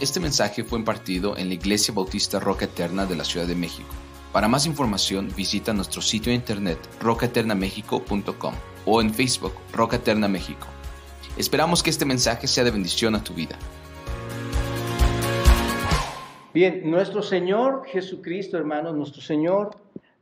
[0.00, 3.90] Este mensaje fue impartido en la Iglesia Bautista Roca Eterna de la Ciudad de México.
[4.32, 8.54] Para más información visita nuestro sitio de internet rocaeternamexico.com
[8.86, 10.66] o en Facebook Roca Eterna México.
[11.36, 13.58] Esperamos que este mensaje sea de bendición a tu vida.
[16.54, 19.76] Bien, nuestro Señor Jesucristo, hermanos, nuestro Señor,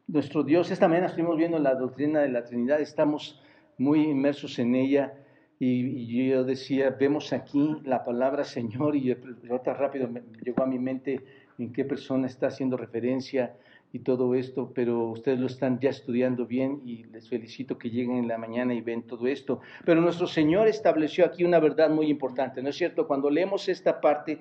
[0.08, 3.40] nuestro Dios, esta mañana estuvimos viendo la doctrina de la Trinidad, estamos
[3.78, 5.14] muy inmersos en ella.
[5.60, 9.16] Y, yo decía, vemos aquí la palabra Señor y
[9.50, 11.20] otra rápido me llegó a mi mente
[11.58, 13.56] en qué persona está haciendo referencia
[13.92, 18.18] y todo esto, pero ustedes lo están ya estudiando bien y les felicito que lleguen
[18.18, 19.60] en la mañana y ven todo esto.
[19.84, 23.08] Pero nuestro Señor estableció aquí una verdad muy importante, ¿no es cierto?
[23.08, 24.40] Cuando leemos esta parte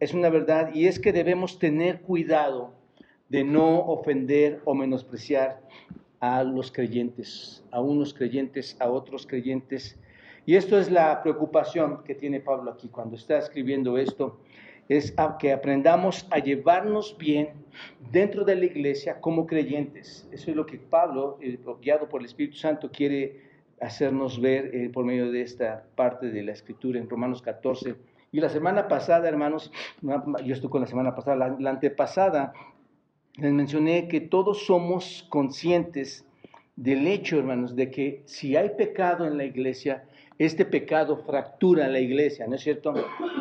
[0.00, 2.72] es una verdad y es que debemos tener cuidado
[3.28, 5.60] de no ofender o menospreciar
[6.20, 9.98] a los creyentes, a unos creyentes, a otros creyentes
[10.46, 14.38] y esto es la preocupación que tiene Pablo aquí cuando está escribiendo esto,
[14.88, 17.48] es que aprendamos a llevarnos bien
[18.12, 20.28] dentro de la iglesia como creyentes.
[20.30, 23.40] Eso es lo que Pablo, eh, guiado por el Espíritu Santo, quiere
[23.80, 27.96] hacernos ver eh, por medio de esta parte de la escritura en Romanos 14.
[28.30, 29.72] Y la semana pasada, hermanos,
[30.44, 32.52] yo estoy con la semana pasada, la, la antepasada,
[33.34, 36.24] les mencioné que todos somos conscientes
[36.76, 40.04] del hecho, hermanos, de que si hay pecado en la iglesia,
[40.38, 42.94] este pecado fractura la iglesia, ¿no es cierto?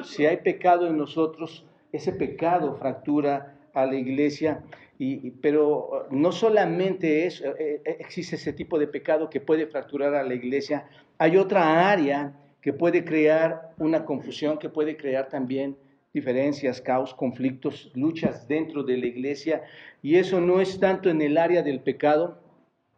[0.04, 4.64] Si hay pecado en nosotros, ese pecado fractura a la iglesia,
[4.98, 10.16] y, pero no solamente es, eh, eh, existe ese tipo de pecado que puede fracturar
[10.16, 15.76] a la iglesia, hay otra área que puede crear una confusión, que puede crear también
[16.14, 19.64] diferencias, caos, conflictos, luchas dentro de la iglesia,
[20.02, 22.40] y eso no es tanto en el área del pecado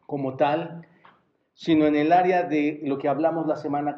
[0.06, 0.86] como tal,
[1.58, 3.98] sino en el área de lo que hablamos la semana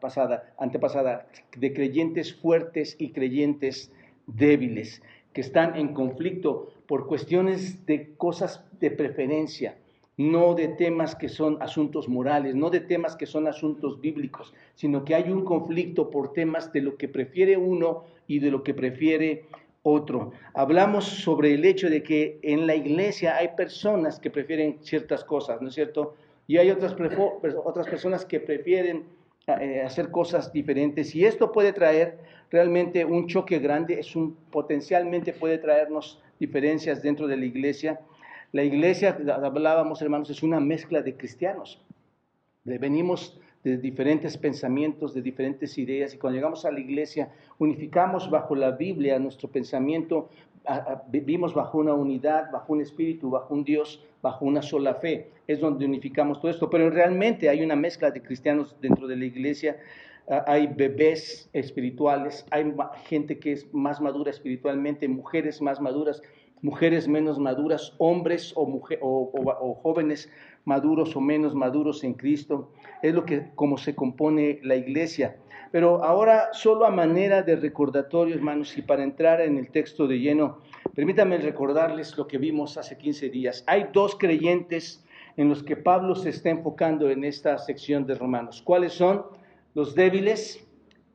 [0.00, 3.92] pasada, antepasada, de creyentes fuertes y creyentes
[4.26, 9.78] débiles, que están en conflicto por cuestiones de cosas de preferencia,
[10.16, 15.04] no de temas que son asuntos morales, no de temas que son asuntos bíblicos, sino
[15.04, 18.74] que hay un conflicto por temas de lo que prefiere uno y de lo que
[18.74, 19.44] prefiere
[19.84, 20.32] otro.
[20.54, 25.62] Hablamos sobre el hecho de que en la iglesia hay personas que prefieren ciertas cosas,
[25.62, 26.16] ¿no es cierto?
[26.46, 26.94] Y hay otras,
[27.64, 29.04] otras personas que prefieren
[29.46, 32.18] eh, hacer cosas diferentes y esto puede traer
[32.50, 38.00] realmente un choque grande, es un, potencialmente puede traernos diferencias dentro de la iglesia.
[38.52, 41.80] La iglesia, hablábamos hermanos, es una mezcla de cristianos.
[42.64, 48.54] Venimos de diferentes pensamientos, de diferentes ideas, y cuando llegamos a la iglesia unificamos bajo
[48.54, 50.30] la Biblia nuestro pensamiento,
[51.08, 55.30] vivimos bajo una unidad, bajo un espíritu, bajo un Dios, bajo una sola fe.
[55.46, 59.24] Es donde unificamos todo esto, pero realmente hay una mezcla de cristianos dentro de la
[59.24, 59.76] iglesia.
[60.46, 66.20] Hay bebés espirituales, hay gente que es más madura espiritualmente, mujeres más maduras,
[66.62, 70.28] mujeres menos maduras, hombres o, o, jóvenes
[70.64, 72.72] maduros o menos maduros en Cristo.
[73.02, 75.36] Es lo que como se compone la iglesia.
[75.76, 80.18] Pero ahora solo a manera de recordatorio, hermanos, y para entrar en el texto de
[80.18, 80.62] lleno,
[80.94, 83.62] permítanme recordarles lo que vimos hace 15 días.
[83.66, 85.04] Hay dos creyentes
[85.36, 88.62] en los que Pablo se está enfocando en esta sección de Romanos.
[88.64, 89.26] ¿Cuáles son?
[89.74, 90.66] Los débiles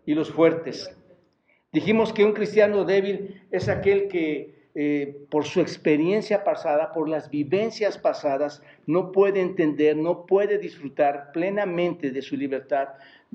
[0.06, 0.96] y los fuertes.
[1.72, 7.32] Dijimos que un cristiano débil es aquel que eh, por su experiencia pasada, por las
[7.32, 12.90] vivencias pasadas, no puede entender, no puede disfrutar plenamente de su libertad,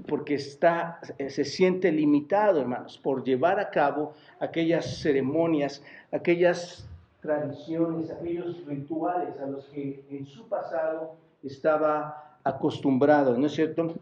[0.06, 6.86] porque está, se siente limitado, hermanos, por llevar a cabo aquellas ceremonias, aquellas
[7.22, 13.94] tradiciones, aquellos rituales a los que en su pasado estaba acostumbrado, ¿no es cierto?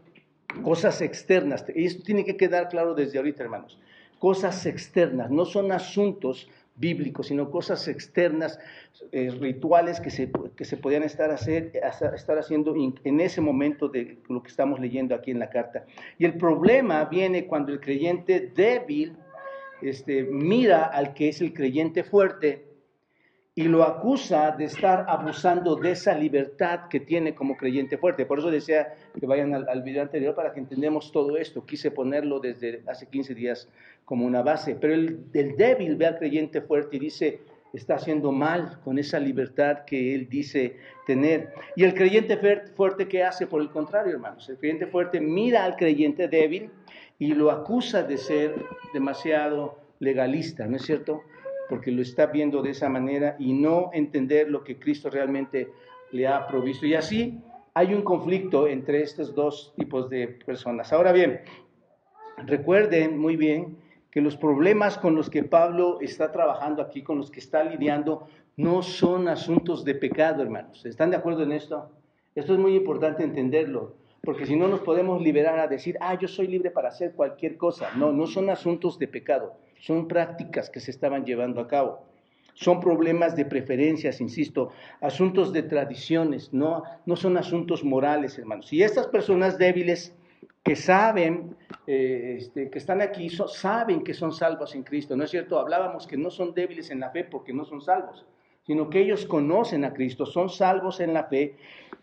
[0.63, 3.79] Cosas externas, y esto tiene que quedar claro desde ahorita, hermanos.
[4.19, 8.59] Cosas externas, no son asuntos bíblicos, sino cosas externas,
[9.11, 11.71] eh, rituales que se, que se podían estar, hacer,
[12.13, 15.85] estar haciendo en ese momento de lo que estamos leyendo aquí en la carta.
[16.17, 19.15] Y el problema viene cuando el creyente débil
[19.81, 22.74] este, mira al que es el creyente fuerte
[23.57, 28.25] y lo acusa de estar abusando de esa libertad que tiene como creyente fuerte.
[28.25, 31.65] Por eso decía que vayan al, video anterior para que entendamos todo esto.
[31.65, 33.69] Quise ponerlo desde hace 15 días
[34.03, 34.75] como una base.
[34.75, 37.39] Pero el, el débil ve al creyente fuerte y dice,
[37.71, 40.75] está haciendo mal con esa libertad que él dice
[41.07, 41.53] tener.
[41.77, 42.37] Y el creyente
[42.75, 43.47] fuerte, ¿qué hace?
[43.47, 46.71] Por el contrario, hermanos, el creyente fuerte mira al creyente débil
[47.19, 48.53] y lo acusa de ser
[48.93, 51.23] demasiado legalista, ¿no es cierto?
[51.69, 55.69] Porque lo está viendo de esa manera y no entender lo que Cristo realmente
[56.11, 56.85] le ha provisto.
[56.85, 57.39] Y así
[57.73, 60.93] hay un conflicto entre estos dos tipos de personas.
[60.93, 61.41] Ahora bien,
[62.45, 63.77] recuerden muy bien
[64.11, 68.27] que los problemas con los que Pablo está trabajando aquí, con los que está lidiando,
[68.55, 70.85] no son asuntos de pecado, hermanos.
[70.85, 71.91] ¿Están de acuerdo en esto?
[72.33, 76.29] Esto es muy importante entenderlo, porque si no nos podemos liberar a decir, ah, yo
[76.29, 77.89] soy libre para hacer cualquier cosa.
[77.97, 82.05] No, no son asuntos de pecado, son prácticas que se estaban llevando a cabo.
[82.53, 88.71] Son problemas de preferencias, insisto, asuntos de tradiciones, no, no son asuntos morales, hermanos.
[88.71, 90.15] Y estas personas débiles
[90.63, 91.55] que saben,
[91.85, 95.59] eh, este, que están aquí, saben que son salvos en Cristo, ¿no es cierto?
[95.59, 98.25] Hablábamos que no son débiles en la fe porque no son salvos,
[98.65, 101.55] sino que ellos conocen a Cristo, son salvos en la fe,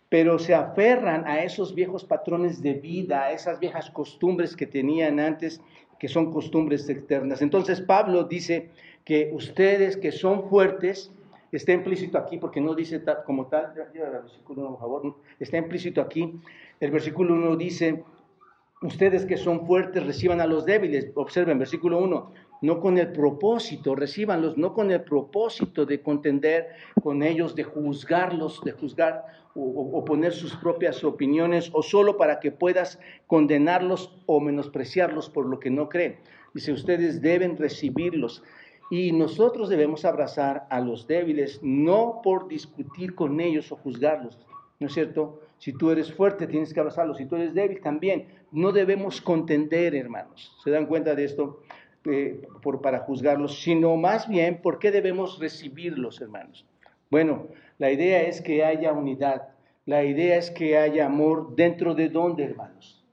[0.08, 5.18] pero se aferran a esos viejos patrones de vida, a esas viejas costumbres que tenían
[5.18, 5.60] antes,
[5.98, 7.42] que son costumbres externas.
[7.42, 8.70] Entonces Pablo dice,
[9.04, 11.10] que ustedes que son fuertes,
[11.50, 16.40] está implícito aquí, porque no dice como tal, versículo por favor, está implícito aquí,
[16.80, 18.02] el versículo 1 dice,
[18.80, 22.32] ustedes que son fuertes reciban a los débiles, observen, versículo 1,
[22.62, 26.68] no con el propósito, recibanlos, no con el propósito de contender
[27.02, 32.40] con ellos, de juzgarlos, de juzgar o, o, poner sus propias opiniones, o solo para
[32.40, 36.16] que puedas condenarlos o menospreciarlos por lo que no creen.
[36.54, 38.42] Dice, ustedes deben recibirlos.
[38.90, 44.38] Y nosotros debemos abrazar a los débiles, no por discutir con ellos o juzgarlos,
[44.78, 45.40] ¿no es cierto?
[45.62, 47.18] Si tú eres fuerte, tienes que abrazarlos.
[47.18, 48.26] Si tú eres débil, también.
[48.50, 50.56] No debemos contender, hermanos.
[50.64, 51.60] ¿Se dan cuenta de esto?
[52.04, 56.66] Eh, por, para juzgarlos, sino más bien, ¿por qué debemos recibirlos, hermanos?
[57.10, 57.46] Bueno,
[57.78, 59.50] la idea es que haya unidad.
[59.86, 63.04] La idea es que haya amor dentro de dónde, hermanos?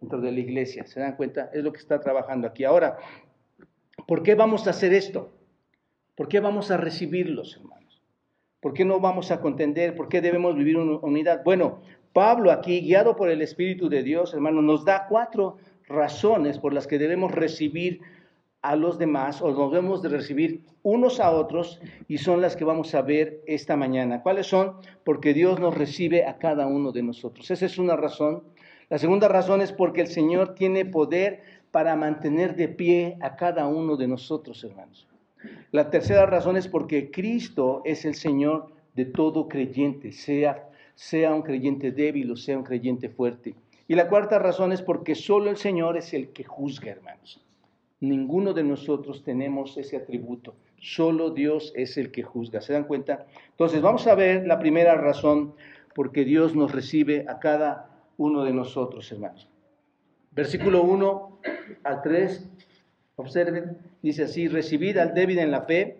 [0.00, 0.86] Dentro de la iglesia.
[0.86, 1.50] ¿Se dan cuenta?
[1.54, 2.64] Es lo que está trabajando aquí.
[2.64, 2.98] Ahora,
[4.06, 5.32] ¿Por qué vamos a hacer esto?
[6.14, 8.02] ¿Por qué vamos a recibirlos, hermanos?
[8.60, 9.94] ¿Por qué no vamos a contender?
[9.94, 11.42] ¿Por qué debemos vivir en unidad?
[11.42, 11.80] Bueno,
[12.12, 15.56] Pablo aquí, guiado por el Espíritu de Dios, hermano, nos da cuatro
[15.88, 18.00] razones por las que debemos recibir
[18.64, 22.64] a los demás o nos debemos de recibir unos a otros y son las que
[22.64, 24.22] vamos a ver esta mañana.
[24.22, 24.76] ¿Cuáles son?
[25.04, 27.50] Porque Dios nos recibe a cada uno de nosotros.
[27.50, 28.42] Esa es una razón.
[28.88, 33.66] La segunda razón es porque el Señor tiene poder para mantener de pie a cada
[33.66, 35.06] uno de nosotros, hermanos.
[35.70, 41.42] La tercera razón es porque Cristo es el Señor de todo creyente, sea, sea un
[41.42, 43.54] creyente débil o sea un creyente fuerte.
[43.88, 47.44] Y la cuarta razón es porque solo el Señor es el que juzga, hermanos.
[48.08, 50.54] Ninguno de nosotros tenemos ese atributo.
[50.78, 52.60] Solo Dios es el que juzga.
[52.60, 53.26] ¿Se dan cuenta?
[53.50, 55.54] Entonces, vamos a ver la primera razón
[55.94, 59.48] porque Dios nos recibe a cada uno de nosotros, hermanos.
[60.32, 61.38] Versículo 1
[61.84, 62.50] al 3,
[63.16, 65.98] observen, dice así, recibid al débil en la fe,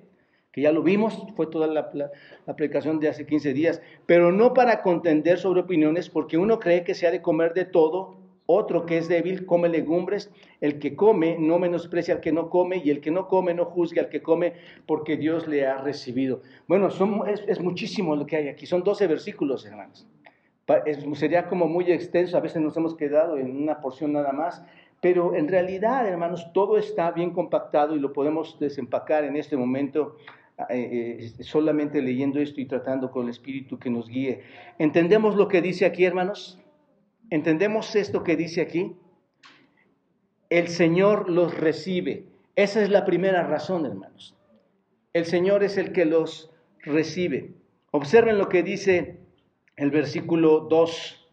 [0.50, 2.10] que ya lo vimos, fue toda la, la,
[2.46, 6.94] aplicación de hace 15 días, pero no para contender sobre opiniones, porque uno cree que
[6.94, 10.30] se ha de comer de todo, otro que es débil come legumbres,
[10.60, 13.64] el que come no menosprecia al que no come, y el que no come no
[13.64, 14.54] juzgue al que come,
[14.86, 16.42] porque Dios le ha recibido.
[16.68, 20.06] Bueno, es, es muchísimo lo que hay aquí, son 12 versículos, hermanos
[21.14, 24.62] sería como muy extenso, a veces nos hemos quedado en una porción nada más,
[25.00, 30.16] pero en realidad, hermanos, todo está bien compactado y lo podemos desempacar en este momento
[30.70, 34.42] eh, eh, solamente leyendo esto y tratando con el Espíritu que nos guíe.
[34.78, 36.58] ¿Entendemos lo que dice aquí, hermanos?
[37.30, 38.96] ¿Entendemos esto que dice aquí?
[40.50, 42.26] El Señor los recibe.
[42.56, 44.36] Esa es la primera razón, hermanos.
[45.12, 46.50] El Señor es el que los
[46.82, 47.54] recibe.
[47.90, 49.18] Observen lo que dice
[49.76, 51.28] el versículo 2.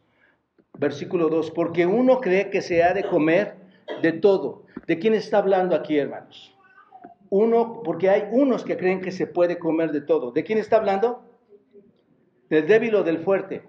[0.77, 3.55] Versículo 2, porque uno cree que se ha de comer
[4.01, 4.63] de todo.
[4.88, 6.55] ¿De quién está hablando aquí, hermanos?
[7.29, 10.31] Uno, porque hay unos que creen que se puede comer de todo.
[10.31, 11.24] ¿De quién está hablando?
[12.50, 13.63] ¿Del débil o del fuerte?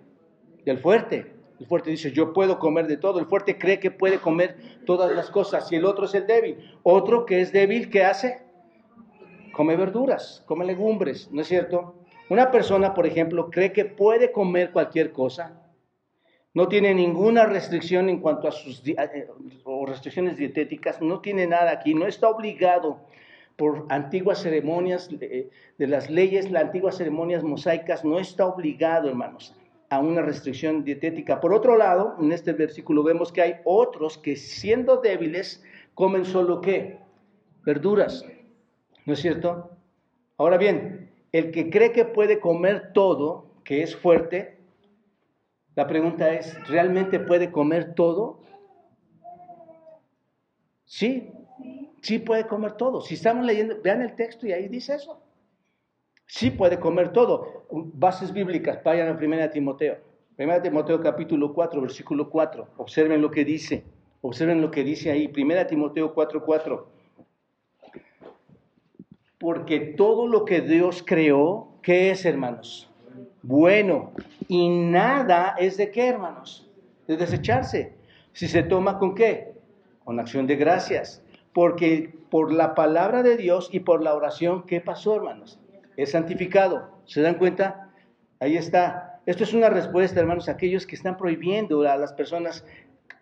[0.65, 1.32] Del fuerte.
[1.63, 3.21] El fuerte dice, yo puedo comer de todo.
[3.21, 5.71] El fuerte cree que puede comer todas las cosas.
[5.71, 6.59] Y el otro es el débil.
[6.83, 8.43] Otro que es débil, ¿qué hace?
[9.53, 11.95] Come verduras, come legumbres, ¿no es cierto?
[12.29, 15.63] Una persona, por ejemplo, cree que puede comer cualquier cosa,
[16.53, 19.29] no tiene ninguna restricción en cuanto a sus eh,
[19.87, 22.99] restricciones dietéticas, no tiene nada aquí, no está obligado
[23.55, 29.55] por antiguas ceremonias de, de las leyes, las antiguas ceremonias mosaicas, no está obligado, hermanos,
[29.93, 31.39] a una restricción dietética.
[31.39, 36.63] Por otro lado, en este versículo vemos que hay otros que siendo débiles comen solo
[36.63, 36.99] qué?
[37.67, 38.25] Verduras.
[39.05, 39.69] ¿No es cierto?
[40.39, 44.57] Ahora bien, el que cree que puede comer todo, que es fuerte,
[45.75, 48.41] la pregunta es, ¿realmente puede comer todo?
[50.87, 51.35] Sí,
[52.01, 53.03] sí puede comer todo.
[53.03, 55.22] Si estamos leyendo, vean el texto y ahí dice eso.
[56.35, 57.67] Sí puede comer todo.
[57.71, 59.99] Bases bíblicas, vayan a 1 Timoteo.
[60.39, 62.69] 1 Timoteo capítulo 4, versículo 4.
[62.79, 63.85] Observen lo que dice.
[64.23, 65.31] Observen lo que dice ahí.
[65.31, 66.89] 1 Timoteo 4, 4.
[69.39, 72.91] Porque todo lo que Dios creó, ¿qué es, hermanos?
[73.43, 74.13] Bueno.
[74.49, 76.67] Y nada es de qué, hermanos?
[77.07, 77.93] De desecharse.
[78.33, 79.53] Si se toma con qué?
[80.03, 81.23] Con acción de gracias.
[81.53, 85.59] Porque por la palabra de Dios y por la oración, ¿qué pasó, hermanos?
[85.97, 86.91] Es santificado.
[87.05, 87.91] ¿Se dan cuenta?
[88.41, 89.21] Ahí está.
[89.27, 92.65] Esto es una respuesta, hermanos, a aquellos que están prohibiendo a las personas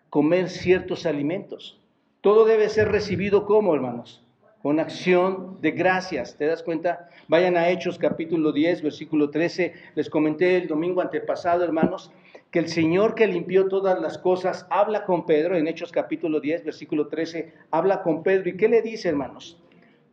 [0.09, 1.79] comer ciertos alimentos.
[2.21, 4.23] Todo debe ser recibido como, hermanos,
[4.61, 6.37] con acción de gracias.
[6.37, 7.09] ¿Te das cuenta?
[7.27, 9.73] Vayan a Hechos capítulo 10, versículo 13.
[9.95, 12.11] Les comenté el domingo antepasado, hermanos,
[12.51, 16.65] que el Señor que limpió todas las cosas habla con Pedro en Hechos capítulo 10,
[16.65, 18.49] versículo 13, habla con Pedro.
[18.49, 19.61] ¿Y qué le dice, hermanos?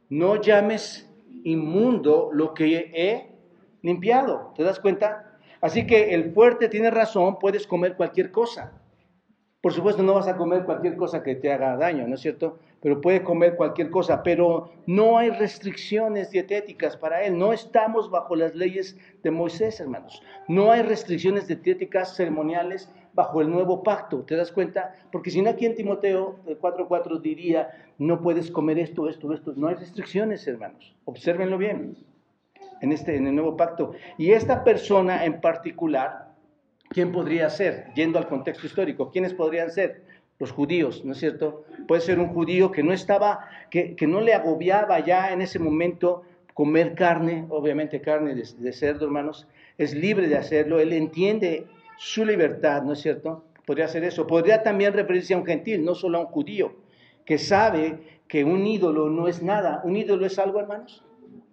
[0.09, 1.08] No llames
[1.45, 3.29] inmundo lo que he
[3.83, 4.53] limpiado.
[4.57, 5.39] ¿Te das cuenta?
[5.61, 8.73] Así que el fuerte tiene razón, puedes comer cualquier cosa.
[9.61, 12.59] Por supuesto, no vas a comer cualquier cosa que te haga daño, ¿no es cierto?
[12.81, 17.37] Pero puede comer cualquier cosa, pero no hay restricciones dietéticas para él.
[17.37, 20.23] No estamos bajo las leyes de Moisés, hermanos.
[20.47, 24.21] No hay restricciones dietéticas ceremoniales bajo el nuevo pacto.
[24.21, 24.95] ¿Te das cuenta?
[25.11, 29.55] Porque si no, aquí en Timoteo 4.4 diría, no puedes comer esto, esto, esto.
[29.57, 30.95] No hay restricciones, hermanos.
[31.05, 31.97] Obsérvenlo bien
[32.81, 33.91] en, este, en el nuevo pacto.
[34.19, 36.29] Y esta persona en particular
[36.91, 37.93] ¿Quién podría ser?
[37.95, 40.05] Yendo al contexto histórico, ¿quiénes podrían ser?
[40.39, 41.67] Los judíos, ¿no es cierto?
[41.87, 46.23] Puede ser un judío que no estaba, que, no le agobiaba ya en ese momento
[46.55, 49.47] comer carne, obviamente carne de, de cerdo, hermanos,
[49.77, 51.67] es libre de hacerlo, él entiende
[51.99, 53.45] su libertad, ¿no es cierto?
[53.67, 54.27] Podría ser eso.
[54.27, 56.77] Podría también referirse a un gentil, no solo a un judío,
[57.27, 59.83] que sabe que un ídolo no es nada.
[59.85, 61.05] ¿Un ídolo es algo, hermanos?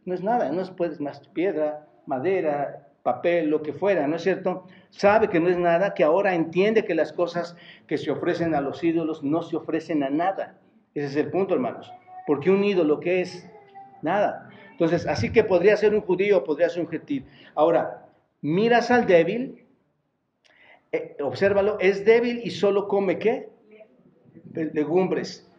[0.05, 4.21] No es nada, no es pues, más piedra, madera, papel, lo que fuera, ¿no es
[4.21, 4.65] cierto?
[4.91, 7.55] Sabe que no es nada, que ahora entiende que las cosas
[7.87, 10.57] que se ofrecen a los ídolos no se ofrecen a nada.
[10.93, 11.91] Ese es el punto, hermanos.
[12.27, 13.49] Porque un ídolo, ¿qué es?
[14.01, 14.49] Nada.
[14.71, 17.25] Entonces, así que podría ser un judío, podría ser un gentil.
[17.55, 18.07] Ahora,
[18.41, 19.64] miras al débil,
[20.95, 23.49] eh, obsérvalo, es débil y solo come qué?
[24.53, 25.49] Legumbres.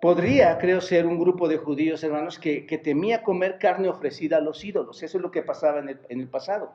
[0.00, 4.62] Podría, creo, ser un grupo de judíos, hermanos, que, temía comer carne ofrecida a los
[4.64, 5.02] ídolos.
[5.02, 6.72] Eso es lo que pasaba en el, pasado,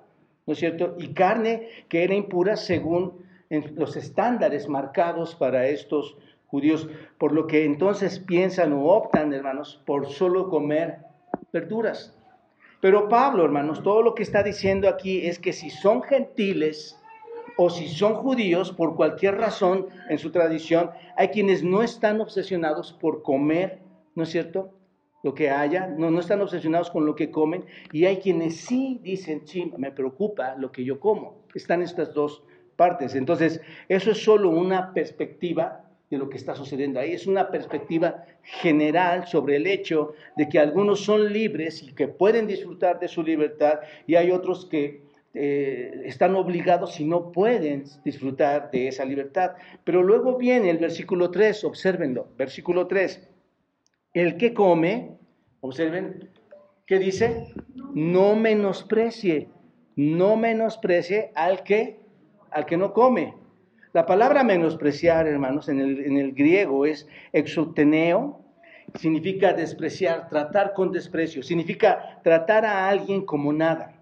[0.47, 0.95] ¿no es cierto?
[0.97, 3.23] Y carne que era impura según
[3.75, 6.89] los estándares marcados para estos judíos,
[7.19, 10.97] por lo que entonces piensan o optan, hermanos, por solo comer
[11.53, 12.17] verduras.
[12.81, 16.98] Pero Pablo, hermanos, todo lo que está diciendo aquí es que si son gentiles,
[17.61, 22.93] o si son judíos, por cualquier razón en su tradición, hay quienes no están obsesionados
[22.93, 23.79] por comer,
[24.15, 24.71] ¿no es cierto?
[25.23, 29.01] Lo que haya, no, no están obsesionados con lo que comen, y hay quienes sí
[29.03, 31.43] dicen, sí, me preocupa lo que yo como.
[31.53, 32.43] Están estas dos
[32.77, 33.13] partes.
[33.13, 37.11] Entonces, eso es solo una perspectiva de lo que está sucediendo ahí.
[37.11, 42.47] Es una perspectiva general sobre el hecho de que algunos son libres y que pueden
[42.47, 48.71] disfrutar de su libertad y hay otros que eh, están obligados y no pueden disfrutar
[48.71, 49.51] de esa libertad.
[49.83, 53.29] Pero luego viene el versículo 3, observenlo, versículo 3.
[54.13, 55.17] El que come,
[55.61, 56.29] observen,
[56.87, 57.53] ¿qué dice?
[57.93, 59.49] No menosprecie,
[59.95, 61.99] no menosprecie al que,
[62.49, 63.35] al que no come.
[63.93, 68.41] La palabra menospreciar, hermanos, en el, en el griego es exoteneo,
[68.95, 73.98] significa despreciar, tratar con desprecio, significa tratar a alguien como nada.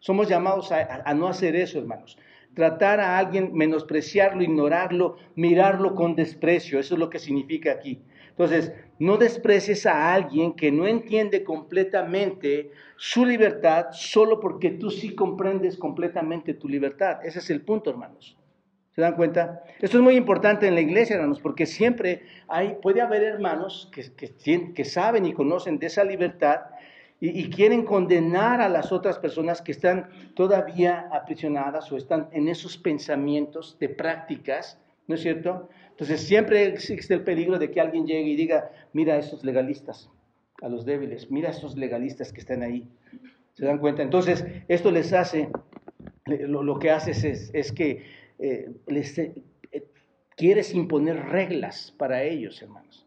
[0.00, 2.18] Somos llamados a, no hacer eso, hermanos.
[2.54, 6.80] Tratar a alguien, menospreciarlo, ignorarlo, mirarlo con desprecio.
[6.80, 8.02] Eso es lo que significa aquí.
[8.30, 15.14] Entonces, no desprecies a alguien que no entiende completamente su libertad solo porque tú sí
[15.14, 17.18] comprendes completamente tu libertad.
[17.22, 18.38] Ese es el punto, hermanos.
[18.94, 19.62] ¿Se dan cuenta?
[19.80, 24.12] Esto es muy importante en la iglesia, hermanos, porque siempre hay, puede haber hermanos que,
[24.14, 26.62] que, que saben y conocen de esa libertad
[27.20, 32.78] y, quieren condenar a las otras personas que están todavía aprisionadas o están en esos
[32.78, 35.68] pensamientos de prácticas, ¿no es cierto?
[35.90, 40.08] Entonces siempre existe el peligro de que alguien llegue y diga, mira a esos legalistas,
[40.62, 42.88] a los débiles, mira a esos legalistas que están ahí.
[43.52, 44.02] ¿Se dan cuenta?
[44.02, 45.50] Entonces esto les hace,
[46.24, 48.02] lo, que haces es, que
[48.38, 49.34] eh, les, eh,
[50.36, 53.06] quieres imponer reglas para ellos, hermanos,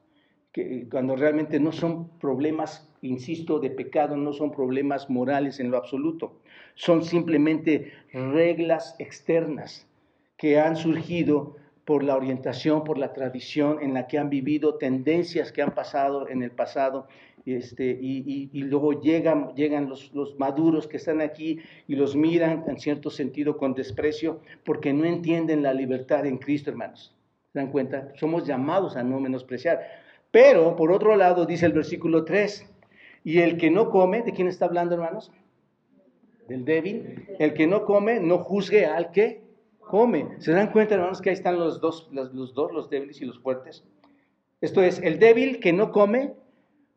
[0.51, 5.77] que, cuando realmente no son problemas insisto, de pecado no son problemas morales en lo
[5.77, 6.33] absoluto,
[6.75, 9.87] son simplemente reglas externas
[10.37, 11.55] que han surgido
[11.85, 16.29] por la orientación, por la tradición en la que han vivido, tendencias que han pasado
[16.29, 17.07] en el pasado,
[17.45, 22.79] este, y, luego llegan, llegan los, los, maduros que están aquí y los miran en
[22.79, 27.13] cierto sentido con desprecio porque no entienden la libertad en Cristo, hermanos.
[27.51, 28.13] ¿Se dan cuenta?
[28.15, 29.81] Somos llamados a no menospreciar.
[30.31, 32.72] Pero, por otro lado, dice el versículo 3,
[33.23, 35.31] Y el que no come, ¿de quién está hablando, hermanos?
[36.47, 37.27] Del débil.
[37.39, 39.41] El que no come, no juzgue al que
[39.79, 40.27] come.
[40.39, 43.39] ¿Se dan cuenta, hermanos, que ahí están los dos, los, dos, los débiles y los
[43.39, 43.83] fuertes?
[44.59, 46.33] Esto es, el débil que no come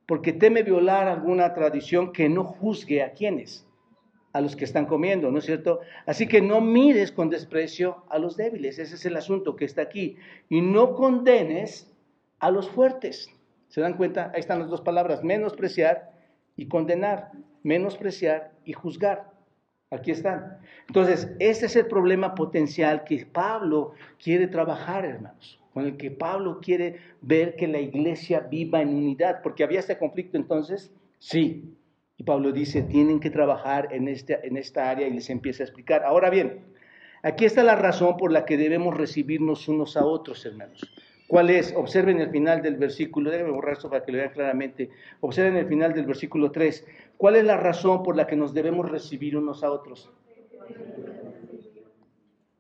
[0.06, 3.66] porque teme violar alguna tradición que no juzgue a quienes,
[4.32, 5.80] a los que están comiendo, ¿no es cierto?
[6.06, 9.82] Así que no mires con desprecio a los débiles, ese es el asunto que está
[9.82, 10.16] aquí,
[10.48, 11.92] y no condenes
[12.38, 13.30] a los fuertes.
[13.68, 14.30] ¿Se dan cuenta?
[14.32, 16.15] Ahí están las dos palabras, menospreciar
[16.56, 17.30] y condenar,
[17.62, 19.30] menospreciar y juzgar.
[19.90, 20.58] Aquí están.
[20.88, 26.58] Entonces, este es el problema potencial que Pablo quiere trabajar, hermanos, con el que Pablo
[26.60, 31.76] quiere ver que la iglesia viva en unidad, porque había este conflicto entonces, sí.
[32.18, 35.66] Y Pablo dice, tienen que trabajar en, este, en esta área y les empieza a
[35.66, 36.02] explicar.
[36.02, 36.64] Ahora bien,
[37.22, 40.80] aquí está la razón por la que debemos recibirnos unos a otros, hermanos.
[41.26, 41.74] ¿Cuál es?
[41.76, 44.90] Observen el final del versículo, déjenme borrar esto para que lo vean claramente.
[45.20, 46.86] Observen el final del versículo 3.
[47.16, 50.10] ¿Cuál es la razón por la que nos debemos recibir unos a otros?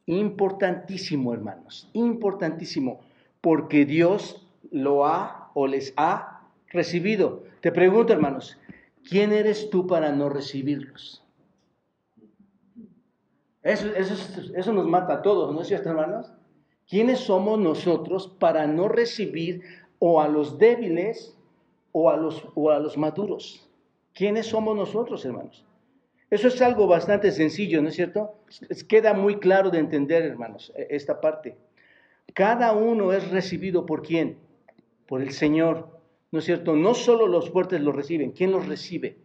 [0.06, 3.00] Importantísimo, hermanos, importantísimo,
[3.40, 7.44] porque Dios lo ha o les ha recibido.
[7.60, 8.58] Te pregunto, hermanos,
[9.08, 11.24] ¿quién eres tú para no recibirlos?
[13.62, 14.14] Eso, eso,
[14.54, 16.35] eso nos mata a todos, ¿no es cierto, hermanos?
[16.88, 19.62] ¿Quiénes somos nosotros para no recibir
[19.98, 21.36] o a los débiles
[21.92, 23.68] o a los, o a los maduros?
[24.14, 25.64] ¿Quiénes somos nosotros, hermanos?
[26.30, 28.34] Eso es algo bastante sencillo, ¿no es cierto?
[28.88, 31.56] Queda muy claro de entender, hermanos, e, esta parte.
[32.34, 34.38] Cada uno es recibido por quién?
[35.06, 35.88] Por el Señor,
[36.32, 36.74] ¿no es cierto?
[36.74, 39.16] No solo los fuertes lo reciben, ¿quién los recibe?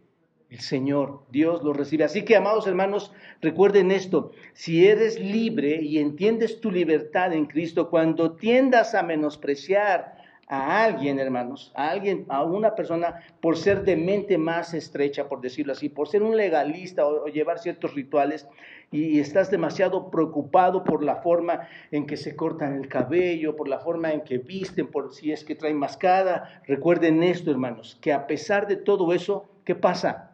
[0.52, 2.04] El Señor, Dios los recibe.
[2.04, 7.88] Así que, amados hermanos, recuerden esto, si eres libre y entiendes tu libertad en Cristo,
[7.88, 10.14] cuando tiendas a menospreciar
[10.48, 15.40] a alguien, hermanos, a alguien, a una persona, por ser de mente más estrecha, por
[15.40, 18.46] decirlo así, por ser un legalista o, llevar ciertos rituales,
[18.90, 23.78] y, estás demasiado preocupado por la forma en que se cortan el cabello, por la
[23.78, 28.26] forma en que visten, por si es que traen mascada, recuerden esto, hermanos, que a
[28.26, 30.31] pesar de todo eso, ¿qué pasa?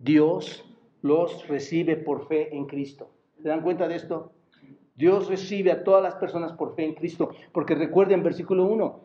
[0.00, 0.64] Dios
[1.02, 3.10] los recibe por fe en Cristo.
[3.42, 4.32] ¿Se dan cuenta de esto?
[4.96, 8.98] Dios recibe a todas las personas por fe en Cristo, porque recuerden versículo 1,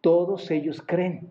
[0.00, 1.30] todos ellos creen,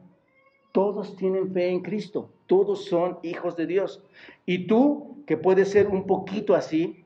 [0.72, 4.02] todos tienen fe en Cristo, todos son hijos de Dios.
[4.46, 7.04] Y tú, que puedes ser un poquito así,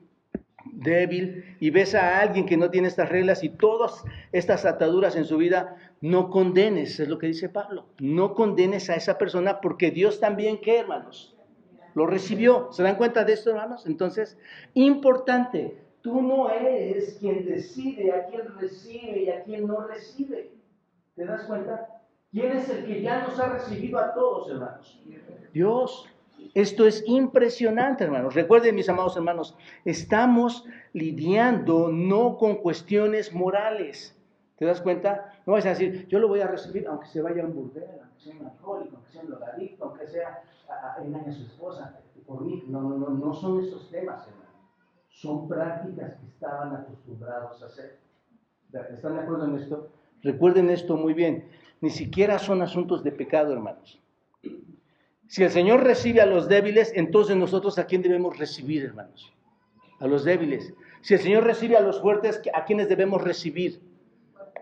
[0.64, 5.24] débil, y ves a alguien que no tiene estas reglas y todas estas ataduras en
[5.24, 9.90] su vida, no condenes, es lo que dice Pablo, no condenes a esa persona porque
[9.90, 11.35] Dios también, ¿qué hermanos?
[11.96, 12.70] Lo recibió.
[12.72, 13.86] ¿Se dan cuenta de esto, hermanos?
[13.86, 14.38] Entonces,
[14.74, 20.52] importante, tú no eres quien decide a quién recibe y a quién no recibe.
[21.14, 22.02] ¿Te das cuenta?
[22.30, 25.00] ¿Quién es el que ya nos ha recibido a todos, hermanos?
[25.54, 26.06] Dios.
[26.52, 28.34] Esto es impresionante, hermanos.
[28.34, 29.56] Recuerden, mis amados hermanos,
[29.86, 34.14] estamos lidiando no con cuestiones morales.
[34.58, 35.32] ¿Te das cuenta?
[35.46, 37.84] No vas a decir, yo lo voy a recibir aunque se vaya a un burdel,
[38.02, 40.42] aunque sea un alcohólico, aunque sea un drogadicto, aunque sea
[41.02, 42.64] engaña a su esposa por mí.
[42.66, 44.46] No, no, no, no son esos temas, hermano.
[45.08, 47.98] Son prácticas que estaban acostumbrados a hacer.
[48.72, 49.88] ¿Están de acuerdo en esto?
[50.22, 51.48] Recuerden esto muy bien.
[51.80, 54.00] Ni siquiera son asuntos de pecado, hermanos.
[55.28, 59.32] Si el Señor recibe a los débiles, entonces nosotros a quién debemos recibir, hermanos?
[60.00, 60.74] A los débiles.
[61.00, 63.80] Si el Señor recibe a los fuertes, ¿a quiénes debemos recibir?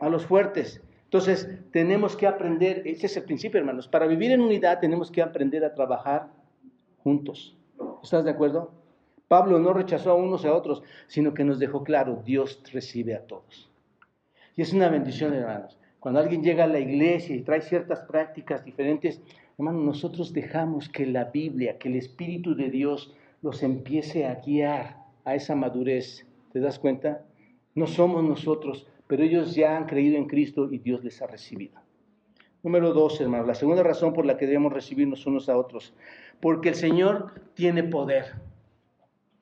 [0.01, 0.83] A los fuertes.
[1.15, 5.23] Entonces, tenemos que aprender, ese es el principio, hermanos, para vivir en unidad tenemos que
[5.23, 6.27] aprender a trabajar
[7.05, 7.57] juntos.
[8.03, 8.73] ¿Estás de acuerdo?
[9.29, 13.25] Pablo no rechazó a unos a otros, sino que nos dejó claro, Dios recibe a
[13.29, 13.71] todos.
[14.57, 15.79] Y es una bendición, hermanos.
[16.01, 19.23] Cuando alguien llega a la iglesia y trae ciertas prácticas diferentes,
[19.57, 24.97] hermanos, nosotros dejamos que la Biblia, que el Espíritu de Dios los empiece a guiar
[25.25, 26.27] a esa madurez.
[26.53, 27.23] ¿Te das cuenta?
[27.77, 31.81] No somos nosotros, pero ellos ya han creído en Cristo y Dios les ha recibido.
[32.63, 35.95] Número dos, hermanos, la segunda razón por la que debemos recibirnos unos a otros,
[36.41, 38.37] porque el Señor tiene poder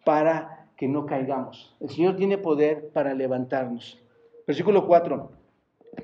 [0.04, 1.76] para que no caigamos.
[1.80, 4.02] El Señor tiene poder para levantarnos.
[4.46, 5.30] Versículo 4.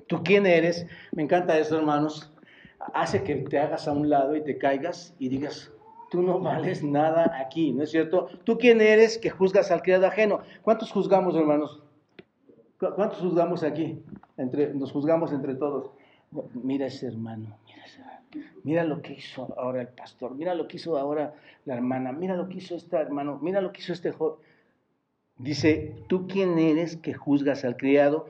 [0.07, 0.87] ¿Tú quién eres?
[1.13, 2.33] Me encanta eso, hermanos.
[2.95, 5.73] Hace que te hagas a un lado y te caigas y digas,
[6.11, 8.29] tú no vales nada aquí, ¿no es cierto?
[8.45, 10.41] ¿Tú quién eres que juzgas al criado ajeno?
[10.63, 11.83] ¿Cuántos juzgamos, hermanos?
[12.79, 14.01] ¿Cuántos juzgamos aquí?
[14.37, 15.91] Entre, nos juzgamos entre todos.
[16.55, 17.57] Mira ese hermano,
[18.63, 22.37] mira, lo que hizo ahora el pastor, mira lo que hizo ahora la hermana, mira
[22.37, 24.39] lo que hizo este hermano, mira lo que hizo este joven.
[25.39, 28.27] Dice, ¿tú quién eres que juzgas al criado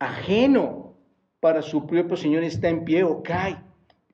[0.00, 0.94] ajeno
[1.40, 3.58] para su propio Señor está en pie o cae?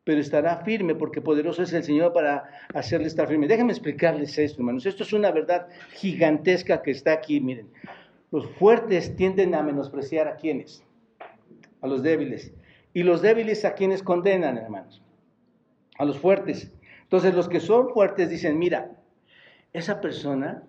[0.04, 3.48] pero estará firme porque poderoso es el Señor para hacerle estar firme.
[3.48, 4.84] Déjenme explicarles esto, hermanos.
[4.84, 7.70] Esto es una verdad gigantesca que está aquí, miren.
[8.34, 10.82] Los fuertes tienden a menospreciar a quienes,
[11.80, 12.52] a los débiles.
[12.92, 15.00] Y los débiles a quienes condenan, hermanos,
[15.96, 16.72] a los fuertes.
[17.04, 18.90] Entonces los que son fuertes dicen, mira,
[19.72, 20.64] esa persona,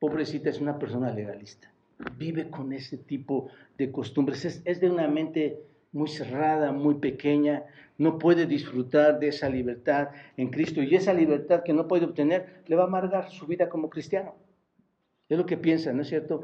[0.00, 1.70] pobrecita, es una persona legalista.
[2.18, 4.60] Vive con ese tipo de costumbres.
[4.64, 5.60] Es, de una mente
[5.92, 7.66] muy cerrada, muy pequeña,
[7.98, 12.64] no puede disfrutar de esa libertad en Cristo y esa libertad que no puede obtener
[12.66, 14.34] le va a amargar su vida como cristiano.
[15.28, 16.42] Es lo que piensan, ¿no es cierto?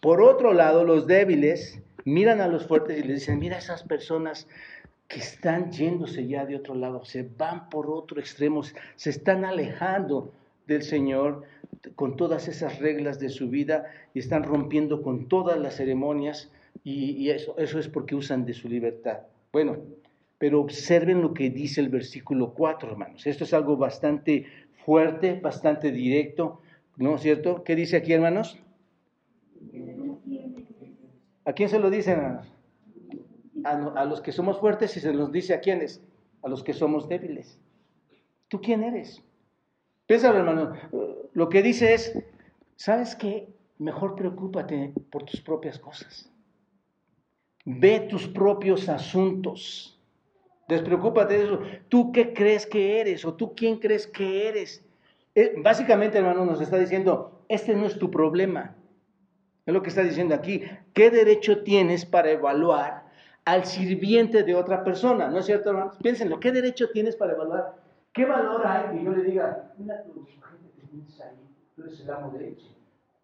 [0.00, 4.48] Por otro lado, los débiles miran a los fuertes y les dicen, mira esas personas
[5.08, 10.32] que están yéndose ya de otro lado, se van por otro extremo, se están alejando
[10.66, 11.42] del Señor
[11.96, 16.50] con todas esas reglas de su vida y están rompiendo con todas las ceremonias
[16.84, 19.18] y, eso, eso es porque usan de su libertad.
[19.52, 19.78] Bueno,
[20.38, 23.26] pero observen lo que dice el versículo 4, hermanos.
[23.26, 24.46] Esto es algo bastante
[24.86, 26.60] fuerte, bastante directo,
[26.96, 27.64] ¿no es cierto?
[27.64, 28.58] ¿Qué dice aquí, hermanos?
[31.50, 32.46] ¿A quién se lo dice, hermanos?
[33.64, 36.00] A, los que somos fuertes y se nos dice a quiénes?
[36.42, 37.58] A los que somos débiles.
[38.46, 39.20] ¿Tú quién eres?
[40.06, 40.74] Piénsalo, hermano.
[41.32, 42.16] Lo que dice es,
[42.76, 43.48] ¿sabes qué?
[43.78, 46.30] Mejor preocúpate por tus propias cosas.
[47.64, 50.00] Ve tus propios asuntos.
[50.68, 51.60] Despreocúpate de eso.
[51.88, 53.24] ¿Tú qué crees que eres?
[53.24, 54.84] ¿O tú quién crees que eres?
[55.34, 58.76] Eh, básicamente, hermano, nos está diciendo, este no es tu problema.
[59.70, 60.64] Es lo que está diciendo aquí.
[60.92, 63.04] ¿Qué derecho tienes para evaluar
[63.44, 65.28] al sirviente de otra persona?
[65.28, 65.96] ¿No es cierto, hermanos?
[66.02, 66.40] Piénsenlo.
[66.40, 67.76] ¿Qué derecho tienes para evaluar?
[68.12, 71.36] ¿Qué valor hay que yo le diga, mira tu gente que tienes ahí,
[71.76, 72.56] tú eres el amo de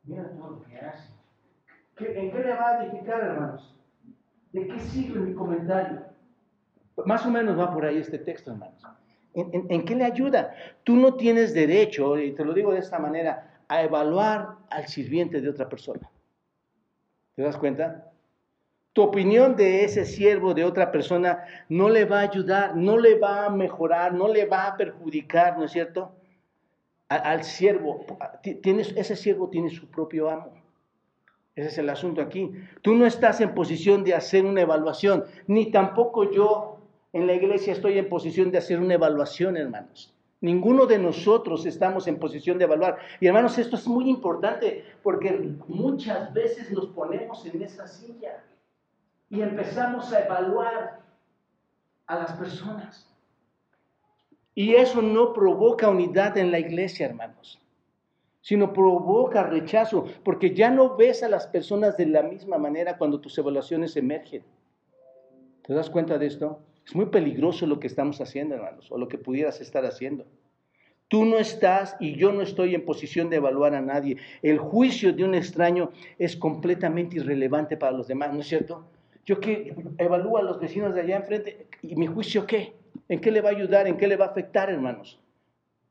[0.05, 1.09] mira todo lo que hace?
[1.99, 3.75] ¿En qué le va a edificar, hermanos?
[4.53, 6.03] ¿De qué sirve mi comentario?
[7.07, 8.81] Más o menos va por ahí este texto, hermanos.
[9.35, 10.55] ¿En, qué le ayuda?
[10.85, 15.41] Tú no tienes derecho, y te lo digo de esta manera, a evaluar al sirviente
[15.41, 16.09] de otra persona.
[17.37, 18.11] ¿Te das cuenta?
[18.95, 23.19] Tu opinión de ese siervo de otra persona no le va a ayudar, no le
[23.19, 26.13] va a mejorar, no le va a perjudicar, ¿no es cierto?
[27.09, 28.05] Al, siervo,
[28.63, 30.55] tienes, ese siervo tiene su propio amo.
[31.55, 32.51] Ese es el asunto aquí.
[32.81, 36.79] Tú no estás en posición de hacer una evaluación, ni tampoco yo
[37.13, 40.16] en la iglesia estoy en posición de hacer una evaluación, hermanos.
[40.41, 42.99] Ninguno de nosotros estamos en posición de evaluar.
[43.21, 45.31] Y hermanos, esto es muy importante porque
[45.67, 48.45] muchas veces nos ponemos en esa silla
[49.31, 51.01] y empezamos a evaluar
[52.07, 53.09] a las personas.
[54.55, 57.61] Y eso no provoca unidad en la iglesia, hermanos,
[58.41, 63.21] sino provoca rechazo, porque ya no ves a las personas de la misma manera cuando
[63.21, 64.45] tus evaluaciones emergen.
[65.63, 66.61] ¿Te das cuenta de esto?
[66.87, 70.25] Es muy peligroso lo que estamos haciendo, hermanos, o lo que pudieras estar haciendo.
[71.09, 74.19] Tú no estás y yo no estoy en posición de evaluar a nadie.
[74.43, 78.87] El juicio de un extraño es completamente irrelevante para los demás, ¿no es cierto?
[79.25, 82.75] Yo que evalúo a los vecinos de allá enfrente, ¿y mi juicio qué?
[83.09, 83.89] ¿En qué le va a ayudar?
[83.89, 85.19] ¿En qué le va a afectar, hermanos?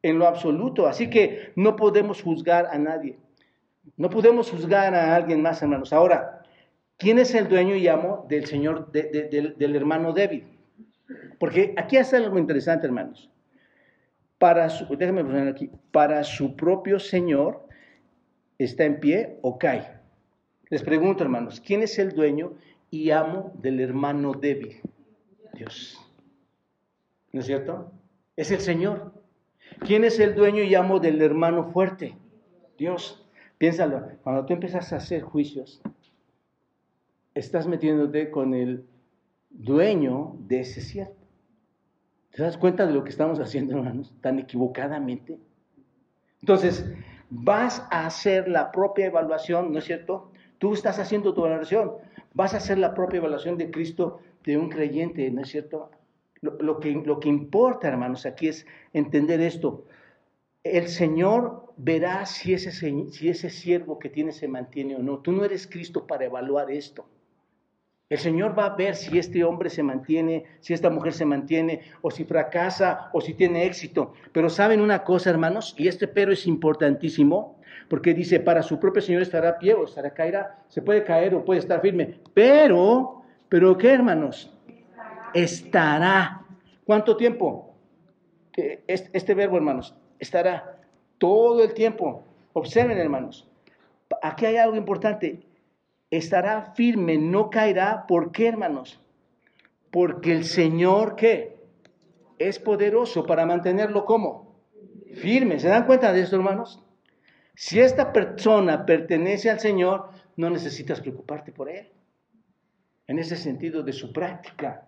[0.01, 0.88] En lo absoluto.
[0.88, 3.17] Así que no podemos juzgar a nadie.
[3.97, 5.91] No podemos juzgar a alguien más, hermanos.
[5.91, 6.43] Ahora,
[6.97, 10.55] ¿quién es el dueño y amo del Señor, del hermano débil?
[11.39, 13.30] Porque aquí hace algo interesante, hermanos.
[14.38, 17.65] Para su, déjame poner aquí, para su propio Señor
[18.58, 20.00] está en pie o cae.
[20.69, 22.54] Les pregunto, hermanos, ¿quién es el dueño
[22.89, 24.82] y amo del hermano débil?
[25.54, 26.00] Dios.
[27.32, 27.91] ¿No es cierto?
[28.36, 29.13] Es el Señor.
[29.80, 32.15] ¿Quién es el dueño y amo del hermano fuerte?
[32.78, 33.26] Dios.
[33.58, 35.82] Piénsalo, cuando tú empiezas a hacer juicios,
[37.34, 38.86] estás metiéndote con el
[39.50, 41.24] dueño de ese siervo.
[42.36, 44.13] ¿Te das cuenta de lo que estamos haciendo, hermanos?
[44.19, 45.39] Tan equivocadamente.
[46.41, 46.86] Entonces,
[47.30, 50.34] vas a hacer la propia evaluación, ¿no es cierto?
[50.58, 51.93] Tú estás haciendo tu evaluación.
[52.34, 55.91] Vas a hacer la propia evaluación de Cristo de un creyente, ¿no es cierto?
[56.41, 59.86] Lo, que, lo que importa, hermanos, aquí es entender esto.
[60.62, 65.19] El Señor verá si ese, si ese siervo que tiene se mantiene o no.
[65.19, 67.08] Tú no eres Cristo para evaluar esto.
[68.08, 71.82] El Señor va a ver si este hombre se mantiene, si esta mujer se mantiene,
[72.04, 74.13] o si fracasa, o si tiene éxito.
[74.32, 79.02] Pero saben una cosa, hermanos, y este pero es importantísimo, porque dice, para su propio
[79.02, 82.20] Señor estará a pie o estará caerá, se puede caer o puede estar firme.
[82.36, 84.54] Pero, pero ¿qué, hermanos?
[85.34, 86.46] Estará.
[86.86, 87.74] ¿Cuánto tiempo?
[88.54, 90.78] Este verbo, hermanos, estará
[91.18, 92.24] todo el tiempo.
[92.54, 93.50] Observen, hermanos.
[94.22, 95.41] Aquí hay algo importante
[96.10, 98.06] estará firme, no caerá.
[98.08, 99.00] ¿Por qué, hermanos?
[99.91, 101.56] Porque el Señor, ¿qué?
[102.39, 104.56] es poderoso para mantenerlo como
[105.13, 105.60] firme.
[105.60, 106.82] ¿Se dan cuenta de esto, hermanos?
[107.56, 111.89] Si esta persona pertenece al Señor, no necesitas preocuparte por él.
[113.08, 114.88] En ese sentido de su práctica.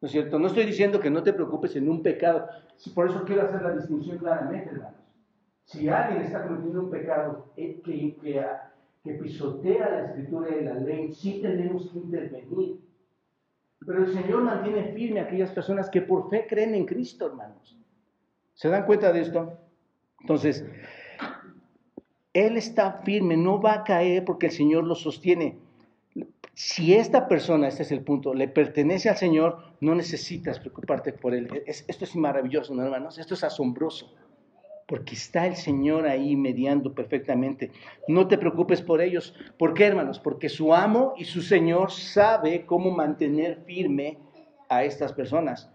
[0.00, 0.38] ¿No es cierto?
[0.38, 2.48] No estoy diciendo que no te preocupes en un pecado.
[2.94, 4.94] Por eso quiero hacer la distinción claramente, hermanos.
[5.64, 8.40] Si alguien está cometiendo un pecado eh, que, que,
[9.08, 12.80] que pisotea la escritura de la ley, sí tenemos que intervenir.
[13.84, 17.78] Pero el Señor mantiene firme a aquellas personas que por fe creen en Cristo, hermanos.
[18.54, 19.58] ¿Se dan cuenta de esto?
[20.20, 20.64] Entonces,
[22.34, 25.58] Él está firme, no va a caer porque el Señor lo sostiene.
[26.52, 31.32] Si esta persona, este es el punto, le pertenece al Señor, no necesitas preocuparte por
[31.34, 31.48] Él.
[31.66, 33.16] esto es maravilloso, ¿no, hermanos?
[33.16, 34.12] Esto es asombroso
[34.88, 37.70] porque está el Señor ahí mediando perfectamente.
[38.08, 39.34] No te preocupes por ellos.
[39.58, 40.18] ¿Por qué, hermanos?
[40.18, 44.18] Porque su amo y su Señor sabe cómo mantener firme
[44.70, 45.70] a estas personas.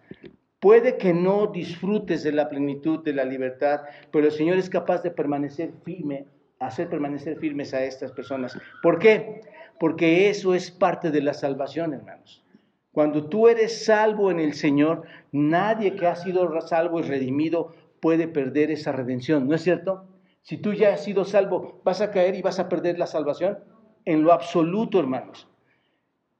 [0.60, 5.04] Puede que no disfrutes de la plenitud de la libertad, pero el Señor es capaz
[5.04, 6.26] de permanecer firme,
[6.60, 8.58] hacer permanecer firmes a estas personas.
[8.82, 9.42] ¿Por qué?
[9.80, 12.44] Porque eso es parte de la salvación, hermanos.
[12.92, 18.28] Cuando tú eres salvo en el Señor, nadie que ha sido salvo y redimido puede
[18.28, 20.06] perder esa redención, ¿no es cierto?
[20.42, 23.60] Si tú ya has sido salvo, ¿vas a caer y vas a perder la salvación?
[24.04, 25.48] En lo absoluto, hermanos.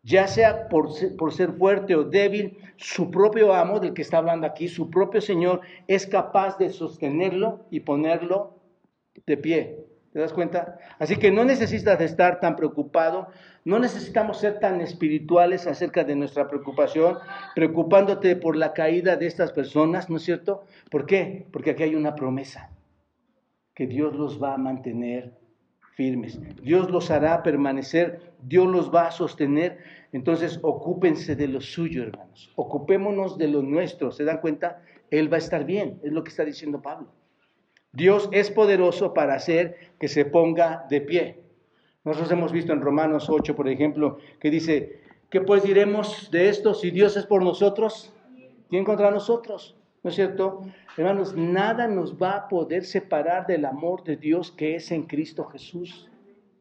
[0.02, 4.18] Ya sea por ser, por ser fuerte o débil, su propio amo, del que está
[4.18, 8.60] hablando aquí, su propio Señor, es capaz de sostenerlo y ponerlo
[9.26, 9.86] de pie.
[10.14, 10.78] ¿Te das cuenta?
[11.00, 13.30] Así que no necesitas estar tan preocupado,
[13.66, 17.18] no necesitamos ser tan espirituales acerca de nuestra preocupación,
[17.56, 20.66] preocupándote por la caída de estas personas, ¿no es cierto?
[20.92, 21.48] ¿Por qué?
[21.52, 22.70] Porque aquí hay una promesa,
[23.74, 25.34] que Dios los va a mantener
[25.96, 29.80] firmes, Dios los hará permanecer, Dios los va a sostener.
[30.12, 34.84] Entonces, ocúpense de lo suyo, hermanos, ocupémonos de lo nuestro, ¿se dan cuenta?
[35.10, 37.23] Él va a estar bien, es lo que está diciendo Pablo.
[37.94, 41.44] Dios es poderoso para hacer que se ponga de pie.
[42.04, 46.74] Nosotros hemos visto en Romanos 8, por ejemplo, que dice, ¿qué pues diremos de esto?
[46.74, 48.12] Si Dios es por nosotros,
[48.70, 49.78] ¿quién contra nosotros?
[50.02, 50.66] ¿No es cierto?
[50.98, 55.46] Hermanos, nada nos va a poder separar del amor de Dios que es en Cristo
[55.46, 56.10] Jesús.